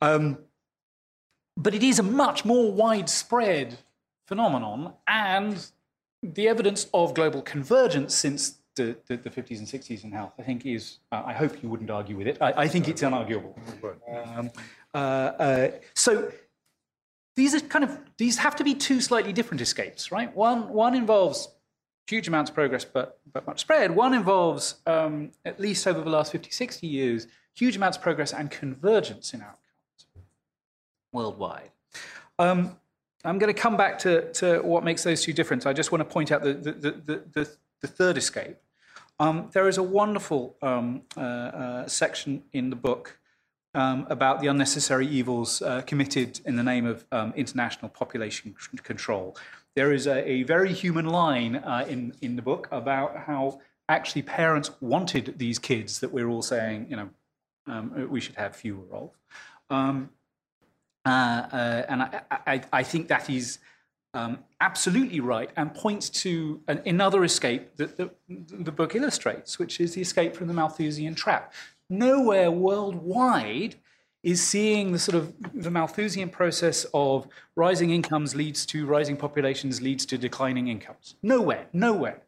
[0.00, 0.38] Um,
[1.56, 3.78] but it is a much more widespread
[4.26, 5.66] phenomenon and
[6.22, 10.42] the evidence of global convergence since the, the, the 50s and 60s in health, I
[10.42, 12.38] think, is, uh, I hope you wouldn't argue with it.
[12.40, 13.54] I, I think it's unarguable.
[14.10, 14.50] Um,
[14.94, 16.32] uh, uh, so
[17.36, 20.34] these are kind of, these have to be two slightly different escapes, right?
[20.34, 21.48] One, one involves
[22.08, 23.94] huge amounts of progress, but, but much spread.
[23.94, 28.32] One involves, um, at least over the last 50, 60 years, huge amounts of progress
[28.32, 29.58] and convergence in outcomes
[31.12, 31.70] worldwide.
[32.38, 32.76] Um,
[33.24, 35.66] I'm going to come back to, to what makes those two different.
[35.66, 37.50] I just want to point out the, the, the, the,
[37.80, 38.56] the third escape.
[39.20, 43.18] Um, there is a wonderful um, uh, uh, section in the book
[43.74, 49.36] um, about the unnecessary evils uh, committed in the name of um, international population control.
[49.74, 54.22] There is a, a very human line uh, in, in the book about how actually
[54.22, 57.10] parents wanted these kids that we're all saying, you know,
[57.66, 59.10] um, we should have fewer of.
[59.68, 60.10] Um,
[61.04, 63.58] uh, uh, and I, I, I, think that is
[64.14, 69.80] um, absolutely right and points to an, another escape that the, the book illustrates, which
[69.80, 71.52] is the escape from the Malthusian trap.
[71.90, 73.76] Nowhere worldwide
[74.22, 79.80] is seeing the sort of the Malthusian process of rising incomes leads to rising populations
[79.80, 81.14] leads to declining incomes.
[81.22, 82.22] Nowhere, nowhere.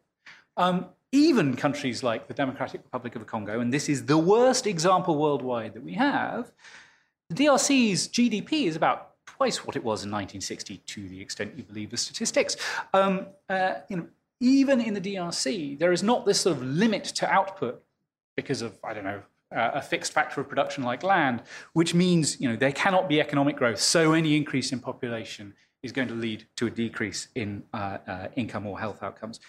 [0.57, 4.65] Um, even countries like the Democratic Republic of the Congo, and this is the worst
[4.65, 6.51] example worldwide that we have,
[7.29, 9.10] the DRC's GDP is about
[9.41, 12.55] twice what it was in 1960, to the extent you believe the statistics.
[12.93, 14.07] Um, uh, you know,
[14.39, 17.81] even in the DRC, there is not this sort of limit to output
[18.35, 21.41] because of, I don't know, uh, a fixed factor of production like land,
[21.73, 23.79] which means you know, there cannot be economic growth.
[23.79, 28.27] So any increase in population is going to lead to a decrease in uh, uh
[28.35, 29.39] income or health outcomes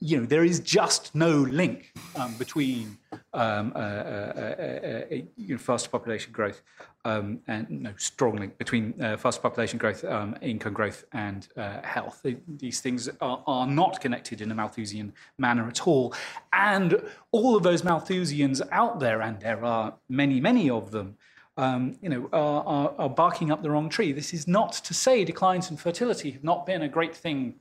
[0.00, 2.98] you know, there is just no link um, between
[3.32, 6.62] um, uh, uh, uh, uh you know, faster population growth
[7.04, 11.82] um, and no strong link between uh, faster population growth, um, income growth, and uh,
[11.82, 12.24] health.
[12.46, 16.14] These things are, are, not connected in a Malthusian manner at all.
[16.52, 17.02] And
[17.32, 21.16] all of those Malthusians out there, and there are many, many of them,
[21.56, 24.12] um, you know, are, are, are, barking up the wrong tree.
[24.12, 27.56] This is not to say declines in fertility have not been a great thing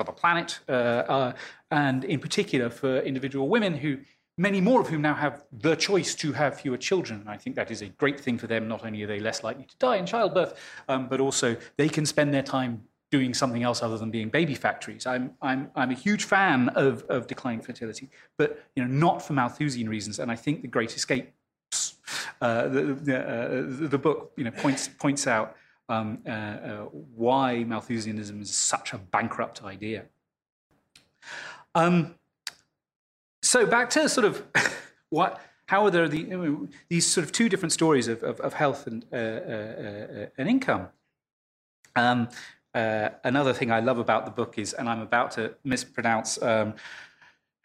[0.00, 1.32] of the planet, uh, uh,
[1.72, 3.98] and in particular for individual women who
[4.36, 7.20] many more of whom now have the choice to have fewer children.
[7.20, 8.68] And I think that is a great thing for them.
[8.68, 10.54] Not only are they less likely to die in childbirth,
[10.88, 14.54] um, but also they can spend their time doing something else other than being baby
[14.54, 15.04] factories.
[15.04, 19.32] I'm, I'm, I'm a huge fan of, of declining fertility, but you know, not for
[19.32, 20.20] Malthusian reasons.
[20.20, 21.32] And I think The Great Escape,
[22.40, 25.56] uh, the, the, uh, the book you know, points, points out
[25.88, 26.76] um, uh, uh,
[27.14, 30.04] why Malthusianism is such a bankrupt idea.
[31.74, 32.14] Um,
[33.42, 34.44] so back to sort of
[35.10, 38.86] what, how are there the, these sort of two different stories of, of, of health
[38.86, 40.88] and, uh, uh, uh and income?
[41.96, 42.28] Um,
[42.74, 46.74] uh, another thing I love about the book is, and I'm about to mispronounce um,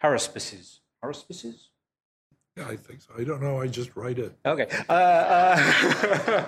[0.01, 0.79] haruspices.
[1.03, 1.67] Haruspices?
[2.57, 3.13] Yeah, I think so.
[3.17, 3.59] I don't know.
[3.59, 4.35] I just write it.
[4.45, 4.67] Okay.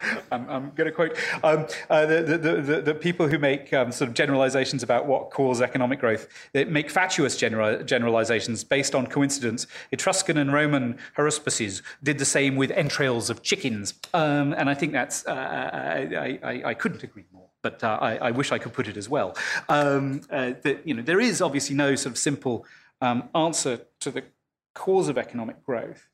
[0.32, 3.90] I'm, I'm going to quote um, uh, the, the, the, the, people who make um,
[3.90, 6.28] sort of generalizations about what causes economic growth.
[6.52, 9.66] They make fatuous general, generalizations based on coincidence.
[9.90, 13.94] Etruscan and Roman haruspices did the same with entrails of chickens.
[14.14, 17.48] Um, and I think that's, uh, I, I, I, couldn't agree more.
[17.62, 19.36] But uh, I, I, wish I could put it as well.
[19.68, 22.64] Um, uh, that, you know, there is obviously no sort of simple
[23.00, 24.22] um, answer to the
[24.74, 26.08] cause of economic growth.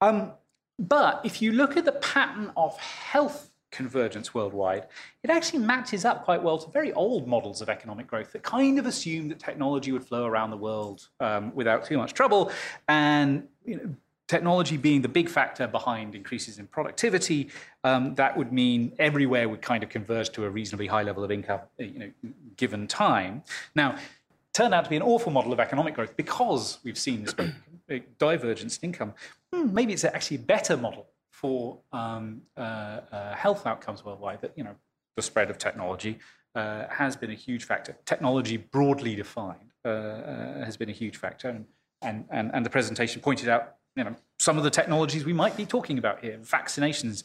[0.00, 0.32] Um,
[0.78, 4.86] but if you look at the pattern of health convergence worldwide,
[5.22, 8.78] it actually matches up quite well to very old models of economic growth that kind
[8.78, 12.50] of assumed that technology would flow around the world um, without too much trouble.
[12.88, 13.94] And you know,
[14.28, 17.48] technology being the big factor behind increases in productivity,
[17.82, 21.30] um, that would mean everywhere would kind of converge to a reasonably high level of
[21.30, 22.10] income, you know,
[22.56, 23.42] given time.
[23.74, 23.96] Now,
[24.52, 27.34] turned out to be an awful model of economic growth because we've seen this
[28.18, 29.14] divergence in income.
[29.52, 34.40] Hmm, maybe it's actually a better model for um, uh, uh, health outcomes worldwide.
[34.42, 34.74] That you know,
[35.16, 36.18] the spread of technology
[36.54, 37.96] uh, has been a huge factor.
[38.04, 41.64] Technology, broadly defined, uh, uh, has been a huge factor, and,
[42.02, 45.56] and and and the presentation pointed out you know some of the technologies we might
[45.56, 47.22] be talking about here: vaccinations,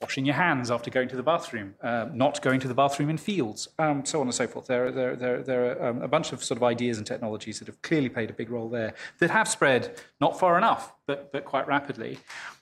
[0.00, 3.18] washing your hands after going to the bathroom, uh, not going to the bathroom in
[3.18, 4.66] fields, um, so on and so forth.
[4.66, 7.66] There, there, there, there are um, a bunch of sort of ideas and technologies that
[7.66, 11.44] have clearly played a big role there that have spread not far enough, but, but
[11.44, 12.18] quite rapidly.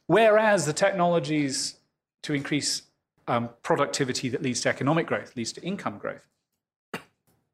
[0.07, 1.77] Whereas the technologies
[2.23, 2.83] to increase
[3.29, 6.27] um, productivity that leads to economic growth, leads to income growth,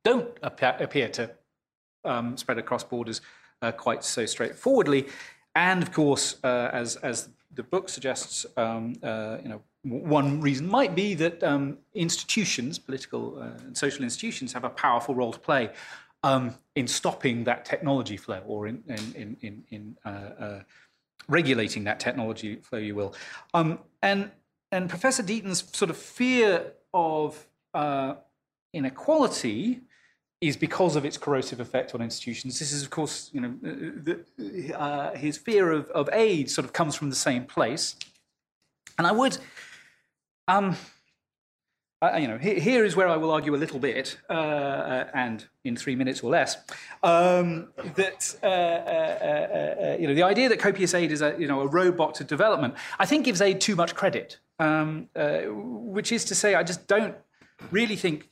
[0.05, 1.31] don't appear, to
[2.05, 3.21] um, spread across borders
[3.63, 5.07] uh, quite so straightforwardly.
[5.55, 10.69] And of course, uh, as, as the book suggests, um, uh, you know, one reason
[10.69, 15.39] might be that um, institutions, political uh, and social institutions, have a powerful role to
[15.39, 15.71] play
[16.23, 20.63] um, in stopping that technology flow or in, in, in, in uh, uh,
[21.29, 23.15] regulating that technology flow, you will.
[23.55, 24.31] Um, and,
[24.71, 28.15] and Professor Deaton's sort of fear of uh,
[28.73, 29.81] inequality
[30.41, 32.59] is because of its corrosive effect on institutions.
[32.59, 36.73] This is, of course, you know, the, uh, his fear of, of aid sort of
[36.73, 37.97] comes from the same place.
[38.99, 39.39] And I would
[40.59, 40.77] um,
[42.03, 45.09] uh, you know, here, here is where I will argue a little bit, uh, uh,
[45.15, 46.57] and in three minutes or less,
[47.05, 51.47] um, that uh, uh, uh, you know the idea that copious aid is a you
[51.47, 54.39] know a roadblock to development, I think gives aid too much credit.
[54.59, 57.17] Um, which is to say, I just don't
[57.71, 58.29] really think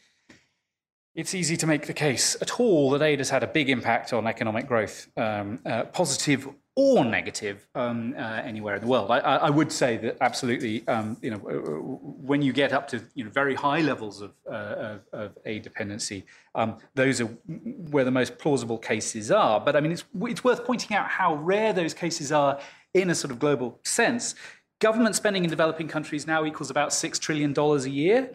[1.15, 4.13] it's easy to make the case at all that aid has had a big impact
[4.13, 5.59] on economic growth, um,
[5.93, 9.11] positive or negative um, uh, anywhere in the world.
[9.11, 13.25] I, I, would say that absolutely, um, you know, when you get up to you
[13.25, 18.11] know very high levels of, uh, of, of aid dependency, um, those are where the
[18.11, 19.61] most plausible cases are.
[19.61, 22.61] But I mean, it's it's worth pointing out how rare those cases are
[22.95, 24.35] in a sort of global sense.
[24.79, 28.31] Government spending in developing countries now equals about six trillion dollars a year.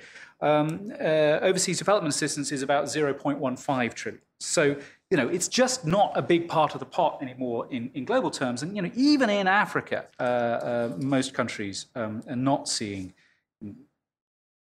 [0.45, 4.21] Um, uh, overseas development assistance is about 0.15 trillion.
[4.39, 4.75] So
[5.11, 8.31] you know, it's just not a big part of the pot anymore in, in global
[8.31, 8.63] terms.
[8.63, 13.13] And, you know, even in Africa, uh, uh, most countries um, are not seeing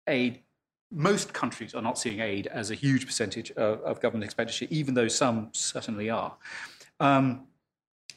[0.08, 0.40] aid.
[0.90, 4.94] Most countries are not seeing aid as a huge percentage of, of government expenditure, even
[4.94, 6.34] though some certainly are.
[6.98, 7.46] Um,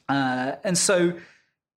[0.08, 1.14] uh, and so,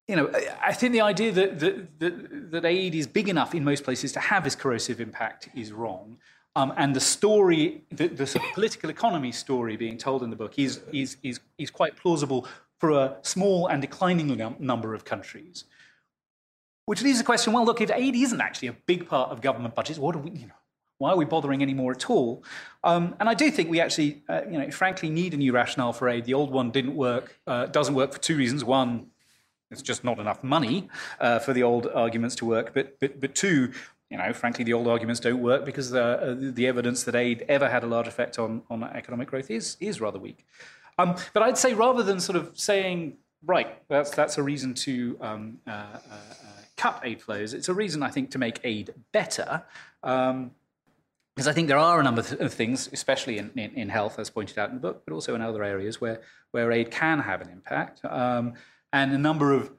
[0.09, 0.33] you know,
[0.63, 4.11] I think the idea that, that, that, that aid is big enough in most places
[4.13, 6.17] to have this corrosive impact is wrong.
[6.57, 10.37] Um, and the story, the, the sort of political economy story being told in the
[10.37, 12.49] book is, is, is, is quite plausible
[12.79, 15.65] for a small and declining num number of countries.
[16.87, 19.75] Which leaves the question, well, look, if aid isn't actually a big part of government
[19.75, 20.55] budgets, what do we, you know,
[20.97, 22.43] why are we bothering anymore at all?
[22.83, 25.93] Um, and I do think we actually, uh, you know, frankly need a new rationale
[25.93, 26.25] for aid.
[26.25, 28.65] The old one didn't work, uh, doesn't work for two reasons.
[28.65, 29.11] One,
[29.71, 30.89] it's just not enough money
[31.21, 32.73] uh, for the old arguments to work.
[32.75, 33.73] But, but, but two,
[34.11, 37.45] you know, frankly, the old arguments don't work because the, uh, the evidence that aid
[37.49, 40.47] ever had a large effect on, on economic growth is, is rather weak.
[40.99, 45.19] Um, but I'd say rather than sort of saying, right, that's, that's a reason to
[45.21, 45.99] um, uh, uh,
[46.77, 49.63] cut aid flows, it's a reason, I think, to make aid better.
[50.03, 50.53] Um,
[51.37, 54.29] because I think there are a number of things, especially in, in, in, health, as
[54.29, 57.41] pointed out in the book, but also in other areas where, where aid can have
[57.41, 58.01] an impact.
[58.93, 59.71] And a number of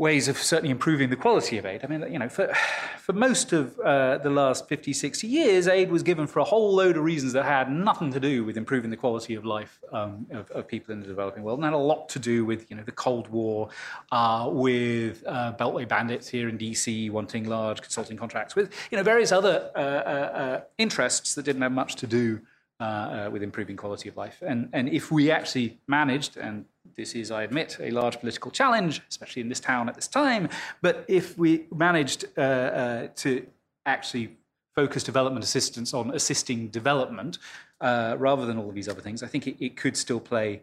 [0.00, 1.84] ways of certainly improving the quality of aid.
[1.84, 2.50] I mean, you know, for,
[2.98, 6.74] for most of uh, the last 50, 60 years, aid was given for a whole
[6.74, 10.26] load of reasons that had nothing to do with improving the quality of life um,
[10.30, 12.76] of, of, people in the developing world, and had a lot to do with, you
[12.76, 13.68] know, the Cold War,
[14.10, 19.04] uh, with uh, Beltway bandits here in DC wanting large consulting contracts, with, you know,
[19.04, 22.40] various other uh, uh, uh, interests that didn't have much to do
[22.80, 24.42] uh, uh, with improving quality of life.
[24.46, 26.64] And, and if we actually managed, and
[26.96, 30.48] this is, I admit, a large political challenge, especially in this town at this time,
[30.82, 33.46] but if we managed uh, uh to
[33.86, 34.36] actually
[34.74, 37.38] focus development assistance on assisting development
[37.80, 40.62] uh, rather than all of these other things, I think it, it could still play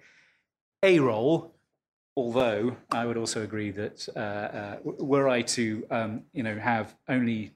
[0.83, 1.53] a role.
[2.15, 6.95] Although I would also agree that uh, uh, were I to um, you know have
[7.07, 7.53] only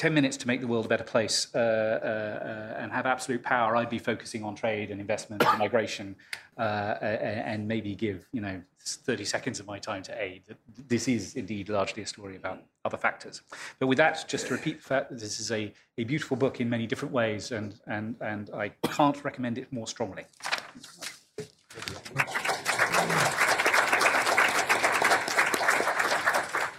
[0.00, 3.42] 10 minutes to make the world a better place uh, uh, uh, and have absolute
[3.42, 6.16] power, I'd be focusing on trade and investment and migration
[6.56, 10.42] uh, and maybe give, you know, 30 seconds of my time to aid.
[10.88, 13.42] This is indeed largely a story about other factors.
[13.78, 16.62] But with that, just to repeat the fact that this is a, a beautiful book
[16.62, 20.24] in many different ways and, and, and I can't recommend it more strongly.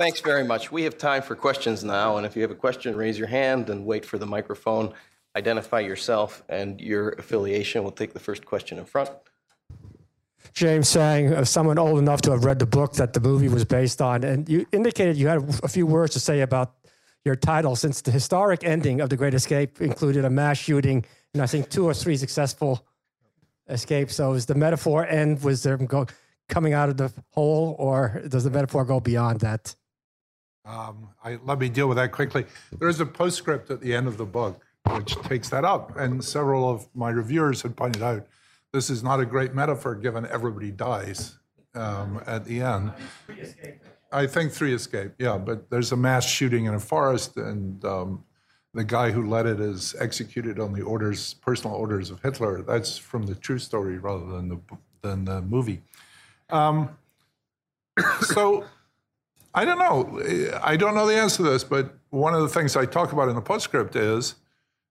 [0.02, 0.72] Thanks very much.
[0.72, 3.70] We have time for questions now, and if you have a question, raise your hand
[3.70, 4.96] and wait for the microphone.
[5.36, 7.84] Identify yourself and your affiliation.
[7.84, 9.12] We'll take the first question in front.
[10.54, 13.64] James saying, uh, someone old enough to have read the book that the movie was
[13.64, 16.74] based on, and you indicated you had a few words to say about
[17.24, 21.44] your title, since the historic ending of The Great Escape included a mass shooting and
[21.44, 22.84] I think two or three successful
[23.70, 24.16] escapes.
[24.16, 26.08] So is the metaphor end was there go,
[26.50, 29.76] coming out of the hole, or does the metaphor go beyond that?
[30.66, 32.46] Um, I, let me deal with that quickly.
[32.78, 34.62] There is a postscript at the end of the book
[34.96, 38.28] which takes that up, and several of my reviewers had pointed out
[38.74, 41.38] this is not a great metaphor given everybody dies
[41.76, 42.92] um, at the end.
[44.12, 48.24] I think three escape, yeah, but there's a mass shooting in a forest, and um,
[48.74, 52.62] the guy who led it is executed on the orders, personal orders of Hitler.
[52.62, 54.60] That's from the true story rather than the
[55.02, 55.82] than the movie.
[56.50, 56.98] Um,
[58.22, 58.66] so
[59.54, 60.60] I don't know.
[60.64, 63.30] I don't know the answer to this, but one of the things I talk about
[63.30, 64.36] in the postscript is,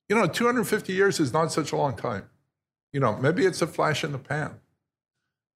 [0.08, 2.28] you know, 250 years is not such a long time.
[2.92, 4.60] You know, maybe it's a flash in the pan.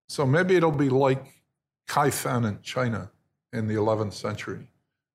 [0.08, 1.24] So maybe it'll be like
[1.88, 3.10] Kaifeng in China
[3.52, 4.68] in the 11th century,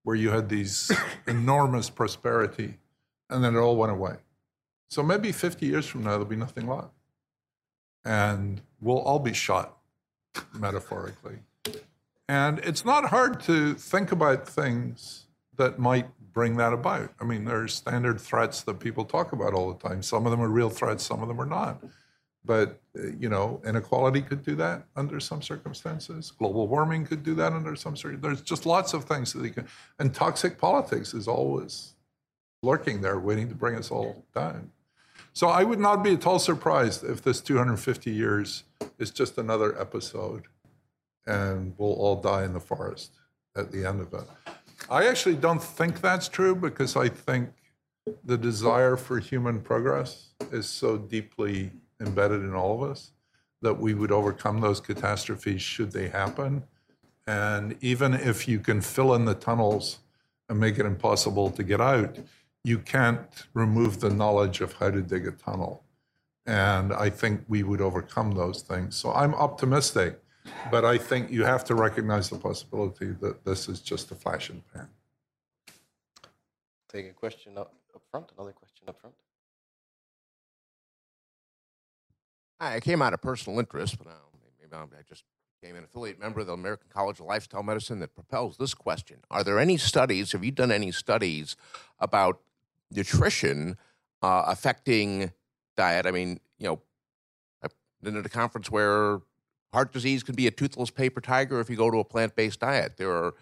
[0.03, 0.91] where you had these
[1.27, 2.79] enormous prosperity
[3.29, 4.15] and then it all went away.
[4.89, 6.93] So maybe 50 years from now, there'll be nothing left.
[8.03, 9.77] And we'll all be shot,
[10.53, 11.39] metaphorically.
[12.29, 15.25] And it's not hard to think about things
[15.57, 17.11] that might bring that about.
[17.19, 20.03] I mean, there are standard threats that people talk about all the time.
[20.03, 21.83] Some of them are real threats, some of them are not.
[22.45, 26.29] But, uh, you know, inequality could do that under some circumstances.
[26.29, 28.21] Global warming could do that under some circumstances.
[28.21, 29.67] There's just lots of things that they can.
[29.97, 31.95] And toxic politics is always
[32.61, 34.69] lurking there, waiting to bring us all down.
[35.33, 38.65] So I would not be at all surprised if this 250 years
[38.99, 40.43] is just another episode
[41.27, 43.11] and we'll all die in the forest
[43.55, 44.27] at the end of it.
[44.89, 47.49] I actually don't think that's true because I think
[48.23, 53.11] the desire for human progress is so deeply embedded in all of us
[53.61, 56.63] that we would overcome those catastrophes should they happen.
[57.27, 59.99] And even if you can fill in the tunnels
[60.47, 62.17] and make it impossible to get out,
[62.63, 65.83] you can't remove the knowledge of how to dig a tunnel.
[66.45, 68.95] And I think we would overcome those things.
[68.95, 70.19] So I'm optimistic
[70.71, 74.49] but I think you have to recognize the possibility that this is just a flash
[74.49, 74.89] in the pan.
[76.89, 79.15] Take a question up, up front, another question up front.
[82.59, 84.07] I came out of personal interest, but
[84.61, 85.23] maybe I just
[85.61, 89.19] became an affiliate member of the American College of Lifestyle Medicine that propels this question.
[89.29, 91.55] Are there any studies, have you done any studies
[91.99, 92.39] about
[92.91, 93.77] nutrition
[94.21, 95.31] uh, affecting
[95.77, 96.05] diet?
[96.05, 96.81] I mean, you know,
[97.63, 99.21] I've been at a conference where
[99.73, 102.59] Heart disease can be a toothless paper tiger if you go to a plant based
[102.61, 102.97] diet.
[102.97, 103.33] There are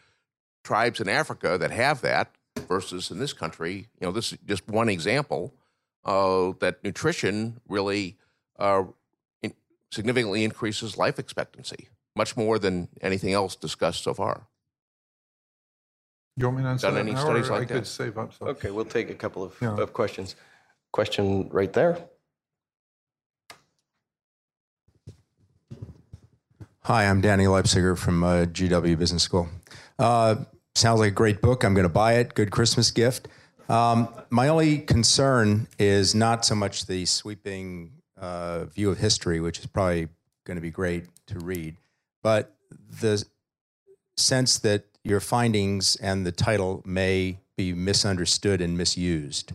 [0.64, 2.32] tribes in Africa that have that
[2.68, 3.88] versus in this country.
[4.00, 5.54] You know, this is just one example
[6.04, 8.18] uh, that nutrition really
[8.60, 8.84] uh,
[9.42, 9.54] in,
[9.92, 14.48] significantly increases life expectancy, much more than anything else discussed so far.
[16.36, 17.88] You want me to answer Done any now, studies or like I could that?
[17.88, 18.50] save up some.
[18.50, 19.78] Okay, we'll take a couple of, Yeah.
[19.78, 20.36] of questions.
[20.92, 21.98] Question right there.
[26.88, 29.50] Hi, I'm Danny Leipziger from uh, GW Business School.
[30.00, 30.36] Uh,
[30.74, 31.66] sounds like a great book.
[31.66, 32.34] I'm going to buy it.
[32.34, 33.28] Good Christmas gift.
[33.68, 39.60] Um, my only concern is not so much the sweeping uh, view of history, which
[39.60, 40.08] is probably
[40.46, 41.76] going to be great to read,
[42.24, 42.56] but
[43.02, 43.22] the
[44.16, 49.52] sense that your findings and the title may be misunderstood and misused.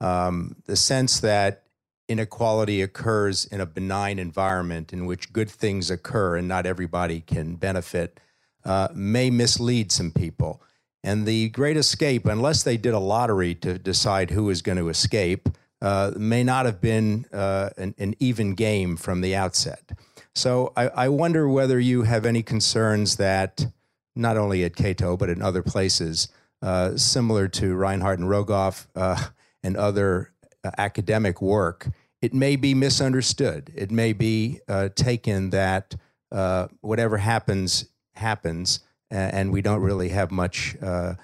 [0.00, 1.64] Um, the sense that
[2.08, 7.54] inequality occurs in a benign environment in which good things occur and not everybody can
[7.54, 8.20] benefit
[8.64, 10.62] uh, may mislead some people.
[11.04, 14.88] And the great escape, unless they did a lottery to decide who is going to
[14.88, 15.48] escape,
[15.80, 19.90] uh, may not have been uh, an, an even game from the outset.
[20.34, 23.66] So I, I wonder whether you have any concerns that
[24.14, 26.28] not only at Cato but in other places,
[26.62, 29.30] uh, similar to Reinhart and Rogoff uh,
[29.64, 30.31] and other
[30.78, 31.88] academic work,
[32.20, 33.72] it may be misunderstood.
[33.74, 35.94] It may be uh, taken that
[36.30, 38.80] uh, whatever happens happens,
[39.10, 41.14] a- and we don't really have much uh,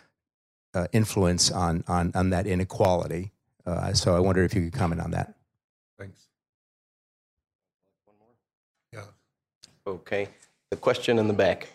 [0.74, 3.32] uh, influence on, on on that inequality.
[3.64, 5.34] Uh, so I wonder if you could comment on that.
[5.98, 6.28] Thanks.
[8.92, 9.02] Yeah.
[9.86, 10.28] Okay.
[10.70, 11.68] The question in the back,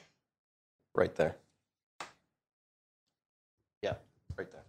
[0.95, 1.35] right there.
[3.81, 3.94] Yeah,
[4.38, 4.61] right there.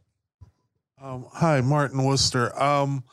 [1.04, 2.58] Um, hi, Martin Worcester.
[2.58, 3.04] Um,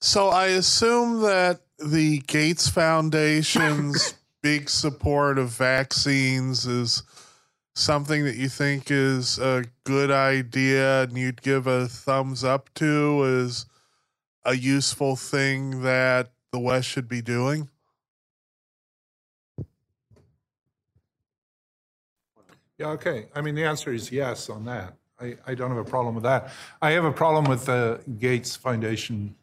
[0.00, 7.02] so I assume that the Gates Foundation's big support of vaccines is
[7.74, 13.42] something that you think is a good idea and you'd give a thumbs up to
[13.44, 13.66] as
[14.46, 17.68] a useful thing that the West should be doing?
[22.78, 23.26] Yeah, okay.
[23.34, 24.94] I mean, the answer is yes on that.
[25.20, 26.50] I, I don't have a problem with that.
[26.80, 29.34] I have a problem with the Gates Foundation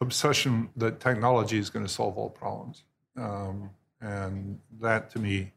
[0.00, 2.84] obsession that technology is going to solve all problems.
[3.16, 3.70] Um,
[4.00, 5.52] and that, to me,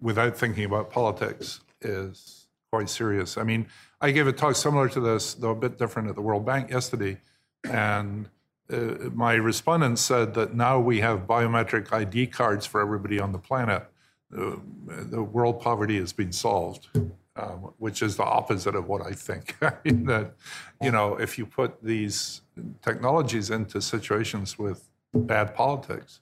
[0.00, 3.36] without thinking about politics, is quite serious.
[3.36, 3.66] I mean,
[4.00, 6.70] I gave a talk similar to this, though a bit different, at the World Bank
[6.70, 7.18] yesterday.
[7.64, 8.28] And
[8.72, 13.38] uh, my respondent said that now we have biometric ID cards for everybody on the
[13.38, 13.86] planet.
[14.36, 14.56] Uh,
[14.86, 16.88] the world poverty has been solved,
[17.36, 19.56] um, which is the opposite of what I think.
[19.84, 20.34] That,
[20.80, 22.42] you know, if you put these
[22.82, 26.20] technologies into situations with bad politics,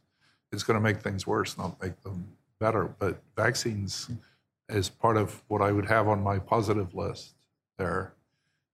[0.52, 2.26] it's going to make things worse, not make them
[2.58, 2.84] better.
[2.98, 4.10] But vaccines
[4.68, 7.34] is part of what I would have on my positive list
[7.78, 8.14] there.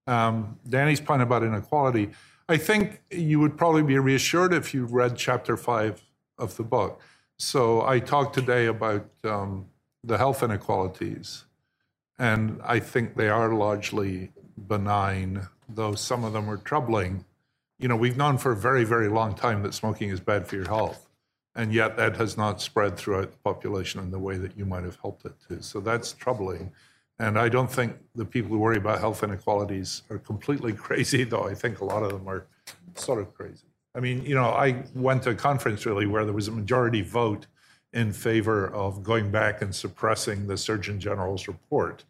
[0.06, 2.10] Um, Danny's point about inequality,
[2.48, 6.02] I think you would probably be reassured if you read chapter five
[6.38, 7.00] of the book.
[7.38, 9.66] So I talked today about um,
[10.04, 11.45] the health inequalities,
[12.18, 17.24] and I think they are largely benign, though some of them are troubling.
[17.78, 20.56] You know, we've known for a very, very long time that smoking is bad for
[20.56, 21.08] your health,
[21.54, 24.84] and yet that has not spread throughout the population in the way that you might
[24.84, 25.62] have hoped it to.
[25.62, 26.72] So that's troubling.
[27.18, 31.44] And I don't think the people who worry about health inequalities are completely crazy, though
[31.44, 32.46] I think a lot of them are
[32.94, 33.66] sort of crazy.
[33.94, 37.00] I mean, you know, I went to a conference really where there was a majority
[37.00, 37.46] vote
[37.92, 42.04] in favor of going back and suppressing the Surgeon General's report,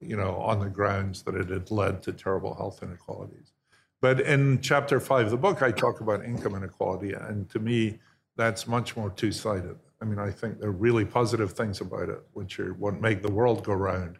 [0.00, 3.52] you know, on the grounds that it had led to terrible health inequalities.
[4.00, 7.14] But in chapter five of the book, I talk about income inequality.
[7.14, 7.98] And to me,
[8.36, 9.76] that's much more two sided.
[10.00, 13.22] I mean, I think there are really positive things about it, which are what make
[13.22, 14.18] the world go round.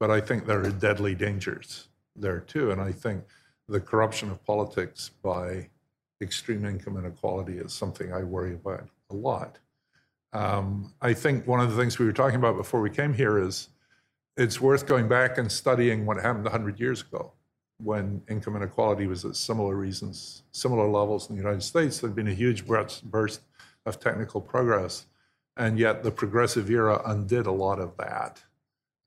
[0.00, 2.72] But I think there are deadly dangers there too.
[2.72, 3.22] And I think
[3.68, 5.68] the corruption of politics by
[6.20, 9.58] extreme income inequality is something I worry about a lot.
[10.32, 13.38] Um, I think one of the things we were talking about before we came here
[13.38, 13.68] is
[14.36, 17.32] it's worth going back and studying what happened 100 years ago
[17.82, 21.98] when income inequality was at similar reasons, similar levels in the United States.
[21.98, 23.40] There'd been a huge burst burst
[23.84, 25.06] of technical progress,
[25.56, 28.42] and yet the progressive era undid a lot of that.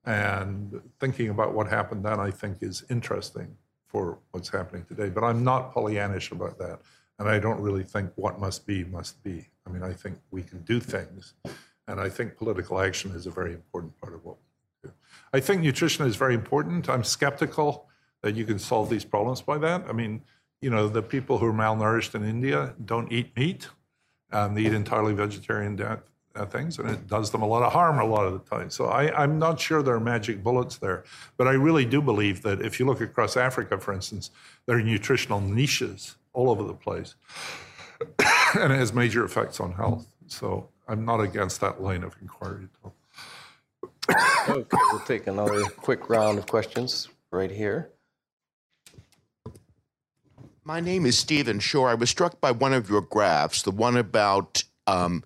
[0.04, 5.08] And thinking about what happened then, I think, is interesting for what's happening today.
[5.08, 6.80] But I'm not Pollyannish about that.
[7.18, 9.48] And I don't really think what must be, must be.
[9.66, 11.34] I mean, I think we can do things.
[11.88, 14.94] And I think political action is a very important part of what we do.
[15.32, 16.88] I think nutrition is very important.
[16.88, 17.88] I'm skeptical
[18.22, 19.84] that you can solve these problems by that.
[19.88, 20.22] I mean,
[20.60, 23.68] you know, the people who are malnourished in India don't eat meat.
[24.32, 26.00] Um, they eat entirely vegetarian diet,
[26.34, 28.68] uh, things, and it does them a lot of harm a lot of the time.
[28.70, 31.04] So I, I'm not sure there are magic bullets there,
[31.36, 34.30] but I really do believe that if you look across Africa, for instance,
[34.66, 37.16] there are nutritional niches all over the place,
[38.60, 40.06] and it has major effects on health.
[40.26, 42.64] So I'm not against that line of inquiry.
[42.64, 42.94] at all.
[44.48, 47.90] Okay, we'll take another quick round of questions right here.
[50.62, 51.88] My name is Stephen Shore.
[51.88, 55.24] I was struck by one of your graphs, the one about um,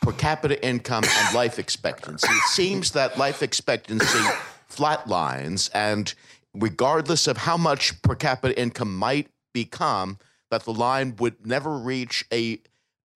[0.00, 2.26] per capita income and life expectancy.
[2.28, 4.18] It seems that life expectancy
[4.70, 6.12] flatlines, and
[6.52, 10.18] regardless of how much per capita income might become,
[10.50, 12.60] that the line would never reach a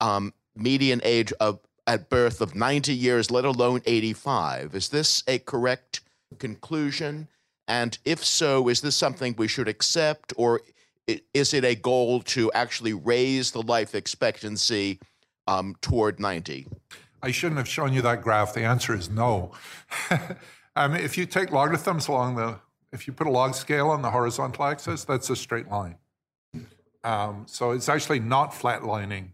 [0.01, 4.75] um, median age of at birth of 90 years, let alone 85.
[4.75, 6.01] Is this a correct
[6.39, 7.29] conclusion?
[7.69, 10.63] And if so, is this something we should accept, or
[11.35, 14.99] is it a goal to actually raise the life expectancy
[15.47, 16.67] um, toward 90?
[17.23, 18.55] I shouldn't have shown you that graph.
[18.55, 19.53] The answer is no.
[20.75, 22.59] I mean, if you take logarithms along the,
[22.93, 25.97] if you put a log scale on the horizontal axis, that's a straight line.
[27.07, 29.29] Um, so it's actually not flatlining,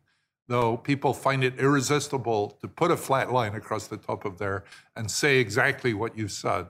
[0.47, 4.65] though people find it irresistible to put a flat line across the top of there
[4.95, 6.67] and say exactly what you've said.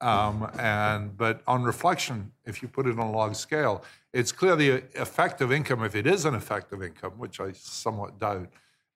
[0.00, 3.84] Um, and but on reflection, if you put it on a log scale,
[4.14, 8.48] it's clear the effective income, if it is an effective income, which I somewhat doubt,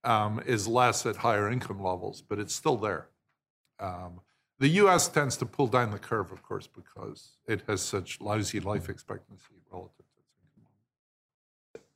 [0.03, 3.09] um, is less at higher income levels, but it's still there.
[3.79, 4.21] Um,
[4.59, 5.09] the U.S.
[5.09, 9.57] tends to pull down the curve, of course, because it has such lousy life expectancy
[9.71, 10.00] relative.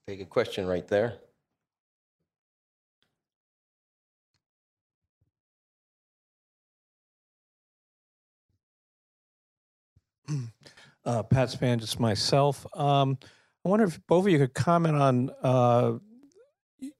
[0.07, 1.15] Take a question right there.
[11.07, 12.67] uh, Pat Span, just myself.
[12.77, 13.19] Um,
[13.65, 15.93] I wonder if both of you could comment on uh,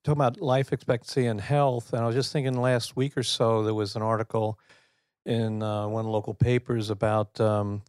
[0.03, 1.93] talking about life expectancy and health.
[1.93, 4.59] And I was just thinking last week or so there was an article
[5.27, 7.83] in uh, one of the local papers about um,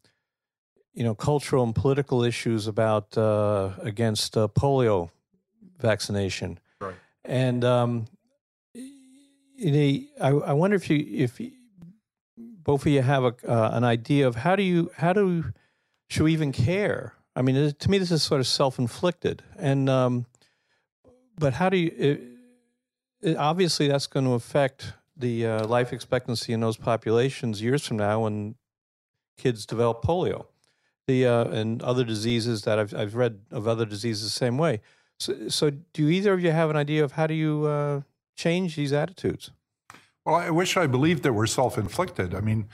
[0.96, 5.10] you know cultural and political issues about uh, against uh, polio
[5.80, 6.58] vaccination.
[6.82, 6.96] Right.
[7.24, 8.06] And um,
[8.74, 11.52] you know, I, I wonder if you if you,
[12.38, 15.54] both of you have a, uh, an idea of how do you how do
[16.08, 17.14] should we even care?
[17.36, 20.26] I mean, it, to me, this is sort of self-inflicted, and um,
[21.38, 21.92] but how do you?
[21.98, 22.22] It,
[23.22, 27.98] it, obviously, that's going to affect the uh, life expectancy in those populations years from
[27.98, 28.56] now when
[29.38, 30.46] kids develop polio,
[31.08, 34.82] the uh, and other diseases that I've I've read of other diseases the same way.
[35.20, 38.02] So, so do either of you have an idea of how do you uh,
[38.36, 39.52] change these attitudes?
[40.26, 42.34] Well, I wish I believed that we're self-inflicted.
[42.34, 42.68] I mean,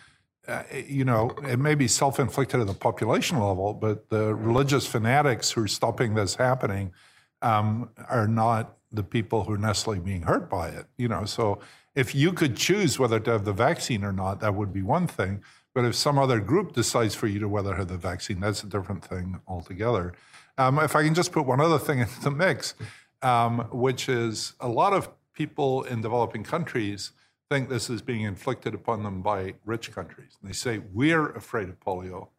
[0.47, 5.51] uh, you know, it may be self-inflicted at the population level, but the religious fanatics
[5.51, 6.93] who are stopping this happening
[7.41, 10.87] um, are not the people who are necessarily being hurt by it.
[10.97, 11.59] You know, so
[11.93, 15.07] if you could choose whether to have the vaccine or not, that would be one
[15.07, 15.43] thing.
[15.73, 18.67] But if some other group decides for you to whether have the vaccine, that's a
[18.67, 20.13] different thing altogether.
[20.57, 22.75] Um, if I can just put one other thing into the mix,
[23.21, 27.11] um, which is a lot of people in developing countries
[27.49, 30.37] think this is being inflicted upon them by rich countries.
[30.41, 32.29] And they say, We're afraid of polio,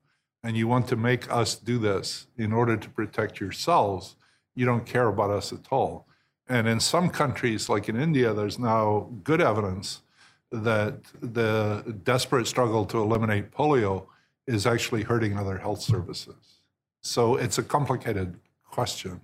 [0.43, 4.17] and you want to make us do this in order to protect yourselves.
[4.55, 6.07] You don't care about us at all.
[6.49, 10.03] And in some countries, like in India, there's now good evidence
[10.53, 14.07] that the desperate struggle to eliminate polio
[14.47, 16.61] is actually hurting other health services.
[17.01, 19.21] So it's a complicated question.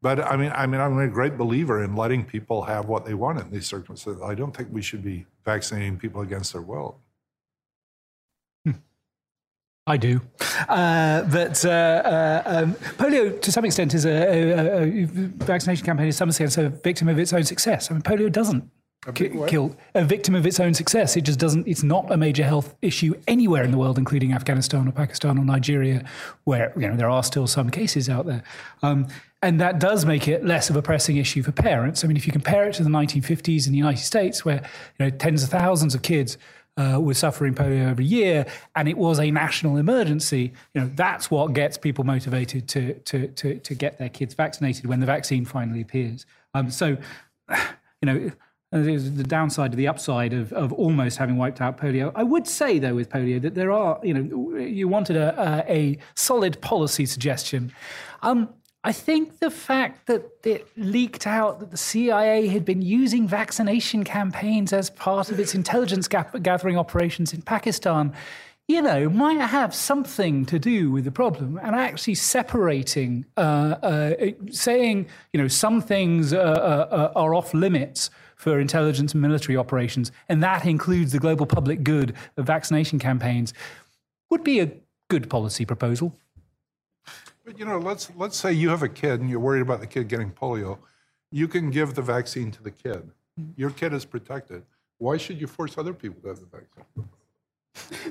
[0.00, 3.14] But I mean, I mean, I'm a great believer in letting people have what they
[3.14, 4.22] want in these circumstances.
[4.22, 6.98] I don't think we should be vaccinating people against their will.
[9.86, 10.22] I do.
[10.68, 15.06] Uh, but uh, uh, um, polio, to some extent, is a, a, a,
[15.44, 17.90] vaccination campaign, in some sense, a victim of its own success.
[17.90, 18.70] I mean, polio doesn't
[19.12, 21.16] ki- kill a victim of its own success.
[21.16, 24.88] It just doesn't, it's not a major health issue anywhere in the world, including Afghanistan
[24.88, 26.04] or Pakistan or Nigeria,
[26.44, 28.42] where, you know, there are still some cases out there.
[28.82, 29.08] Um,
[29.42, 32.02] and that does make it less of a pressing issue for parents.
[32.02, 34.62] I mean, if you compare it to the 1950s in the United States, where
[34.98, 36.38] you know, tens of thousands of kids
[36.76, 40.52] uh, were suffering polio every year, and it was a national emergency.
[40.72, 44.86] You know, that's what gets people motivated to to to, to get their kids vaccinated
[44.86, 46.26] when the vaccine finally appears.
[46.54, 46.96] Um, so,
[47.50, 48.32] you know.
[48.74, 52.10] The downside to the upside of, of almost having wiped out polio.
[52.16, 55.96] I would say, though, with polio, that there are, you know, you wanted a, a,
[56.16, 57.72] solid policy suggestion.
[58.22, 58.48] Um,
[58.82, 64.02] I think the fact that it leaked out that the CIA had been using vaccination
[64.02, 68.12] campaigns as part of its intelligence gathering operations in Pakistan,
[68.66, 71.60] you know, might have something to do with the problem.
[71.62, 74.14] And actually separating, uh, uh,
[74.50, 78.10] saying, you know, some things uh, uh are off limits
[78.44, 83.54] for intelligence and military operations, and that includes the global public good of vaccination campaigns,
[84.28, 84.70] would be a
[85.08, 86.14] good policy proposal.
[87.42, 89.86] But you know, let's let's say you have a kid and you're worried about the
[89.86, 90.76] kid getting polio.
[91.32, 93.10] You can give the vaccine to the kid.
[93.56, 94.62] Your kid is protected.
[94.98, 97.08] Why should you force other people to have the vaccine?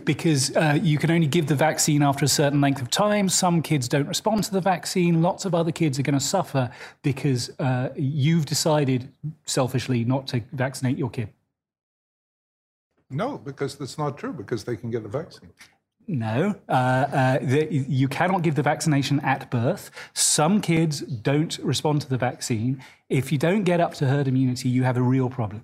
[0.03, 3.29] Because uh, you can only give the vaccine after a certain length of time.
[3.29, 5.21] Some kids don't respond to the vaccine.
[5.21, 6.69] Lots of other kids are going to suffer
[7.01, 9.11] because uh, you've decided
[9.45, 11.29] selfishly not to vaccinate your kid.
[13.09, 15.49] No, because that's not true, because they can get the vaccine.
[16.07, 19.89] No, uh, uh, the, you cannot give the vaccination at birth.
[20.13, 22.83] Some kids don't respond to the vaccine.
[23.09, 25.63] If you don't get up to herd immunity, you have a real problem.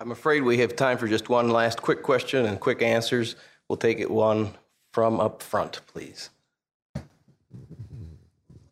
[0.00, 3.36] I'm afraid we have time for just one last quick question and quick answers.
[3.68, 4.50] We'll take it one
[4.92, 6.30] from up front, please.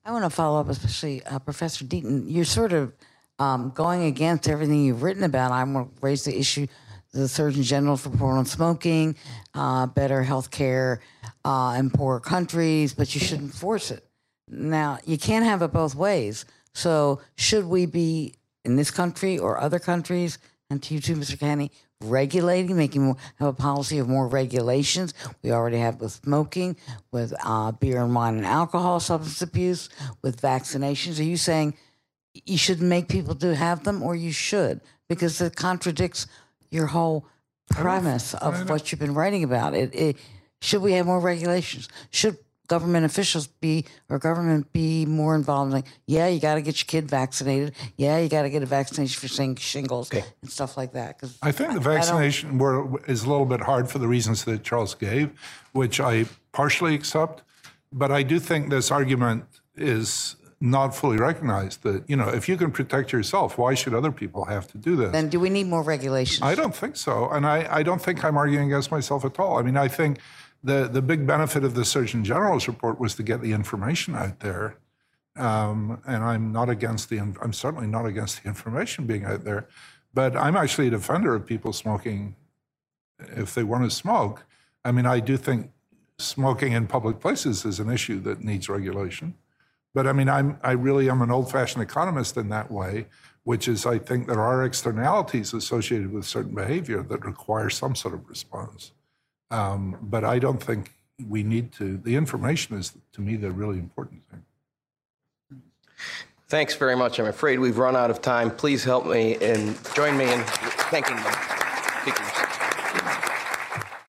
[0.04, 2.24] I want to follow up, especially uh, Professor Deaton.
[2.26, 2.92] You're sort of
[3.38, 5.52] um, going against everything you've written about.
[5.52, 6.66] I want to raise the issue
[7.12, 9.14] the Surgeon General's report on smoking,
[9.54, 11.00] uh, better health care
[11.44, 14.04] uh, in poor countries, but you shouldn't force it.
[14.48, 16.46] Now, you can't have it both ways.
[16.72, 18.34] So, should we be
[18.64, 20.38] in this country or other countries,
[20.72, 21.38] and to you too, Mr.
[21.38, 21.70] Kenny,
[22.02, 25.12] regulating, making more, have a policy of more regulations?
[25.42, 26.76] We already have with smoking,
[27.12, 29.90] with uh, beer and wine and alcohol, substance abuse,
[30.22, 31.20] with vaccinations.
[31.20, 31.74] Are you saying
[32.46, 34.80] you should make people do have them, or you should?
[35.08, 36.26] Because it contradicts
[36.70, 37.26] your whole
[37.70, 39.74] premise of what you've been writing about.
[39.74, 40.16] It, it
[40.62, 41.88] should we have more regulations?
[42.10, 42.38] Should
[42.72, 45.72] government officials be or government be more involved?
[45.72, 47.74] Like, yeah, you got to get your kid vaccinated.
[47.98, 51.18] Yeah, you got to get a vaccination for shing- shingles and stuff like that.
[51.18, 54.64] Because I think the vaccination were, is a little bit hard for the reasons that
[54.64, 55.26] Charles gave,
[55.72, 57.42] which I partially accept.
[57.92, 59.44] But I do think this argument
[59.76, 64.12] is not fully recognized that, you know, if you can protect yourself, why should other
[64.12, 65.10] people have to do this?
[65.12, 66.40] Then do we need more regulations?
[66.40, 67.28] I don't think so.
[67.28, 69.58] And I, I don't think I'm arguing against myself at all.
[69.58, 70.20] I mean, I think
[70.64, 74.40] the, the big benefit of the Surgeon General's report was to get the information out
[74.40, 74.76] there.
[75.36, 79.68] Um, and I'm not against the, I'm certainly not against the information being out there,
[80.12, 82.36] but I'm actually a defender of people smoking
[83.18, 84.44] if they want to smoke.
[84.84, 85.70] I mean, I do think
[86.18, 89.34] smoking in public places is an issue that needs regulation.
[89.94, 93.06] But I mean, I'm, I really am an old fashioned economist in that way,
[93.44, 98.14] which is I think there are externalities associated with certain behavior that require some sort
[98.14, 98.93] of response.
[99.52, 100.92] Um, but I don't think
[101.28, 104.42] we need to, the information is to me the really important thing.
[106.48, 107.20] Thanks very much.
[107.20, 108.50] I'm afraid we've run out of time.
[108.50, 110.40] Please help me and join me in
[110.90, 112.41] thanking the speakers.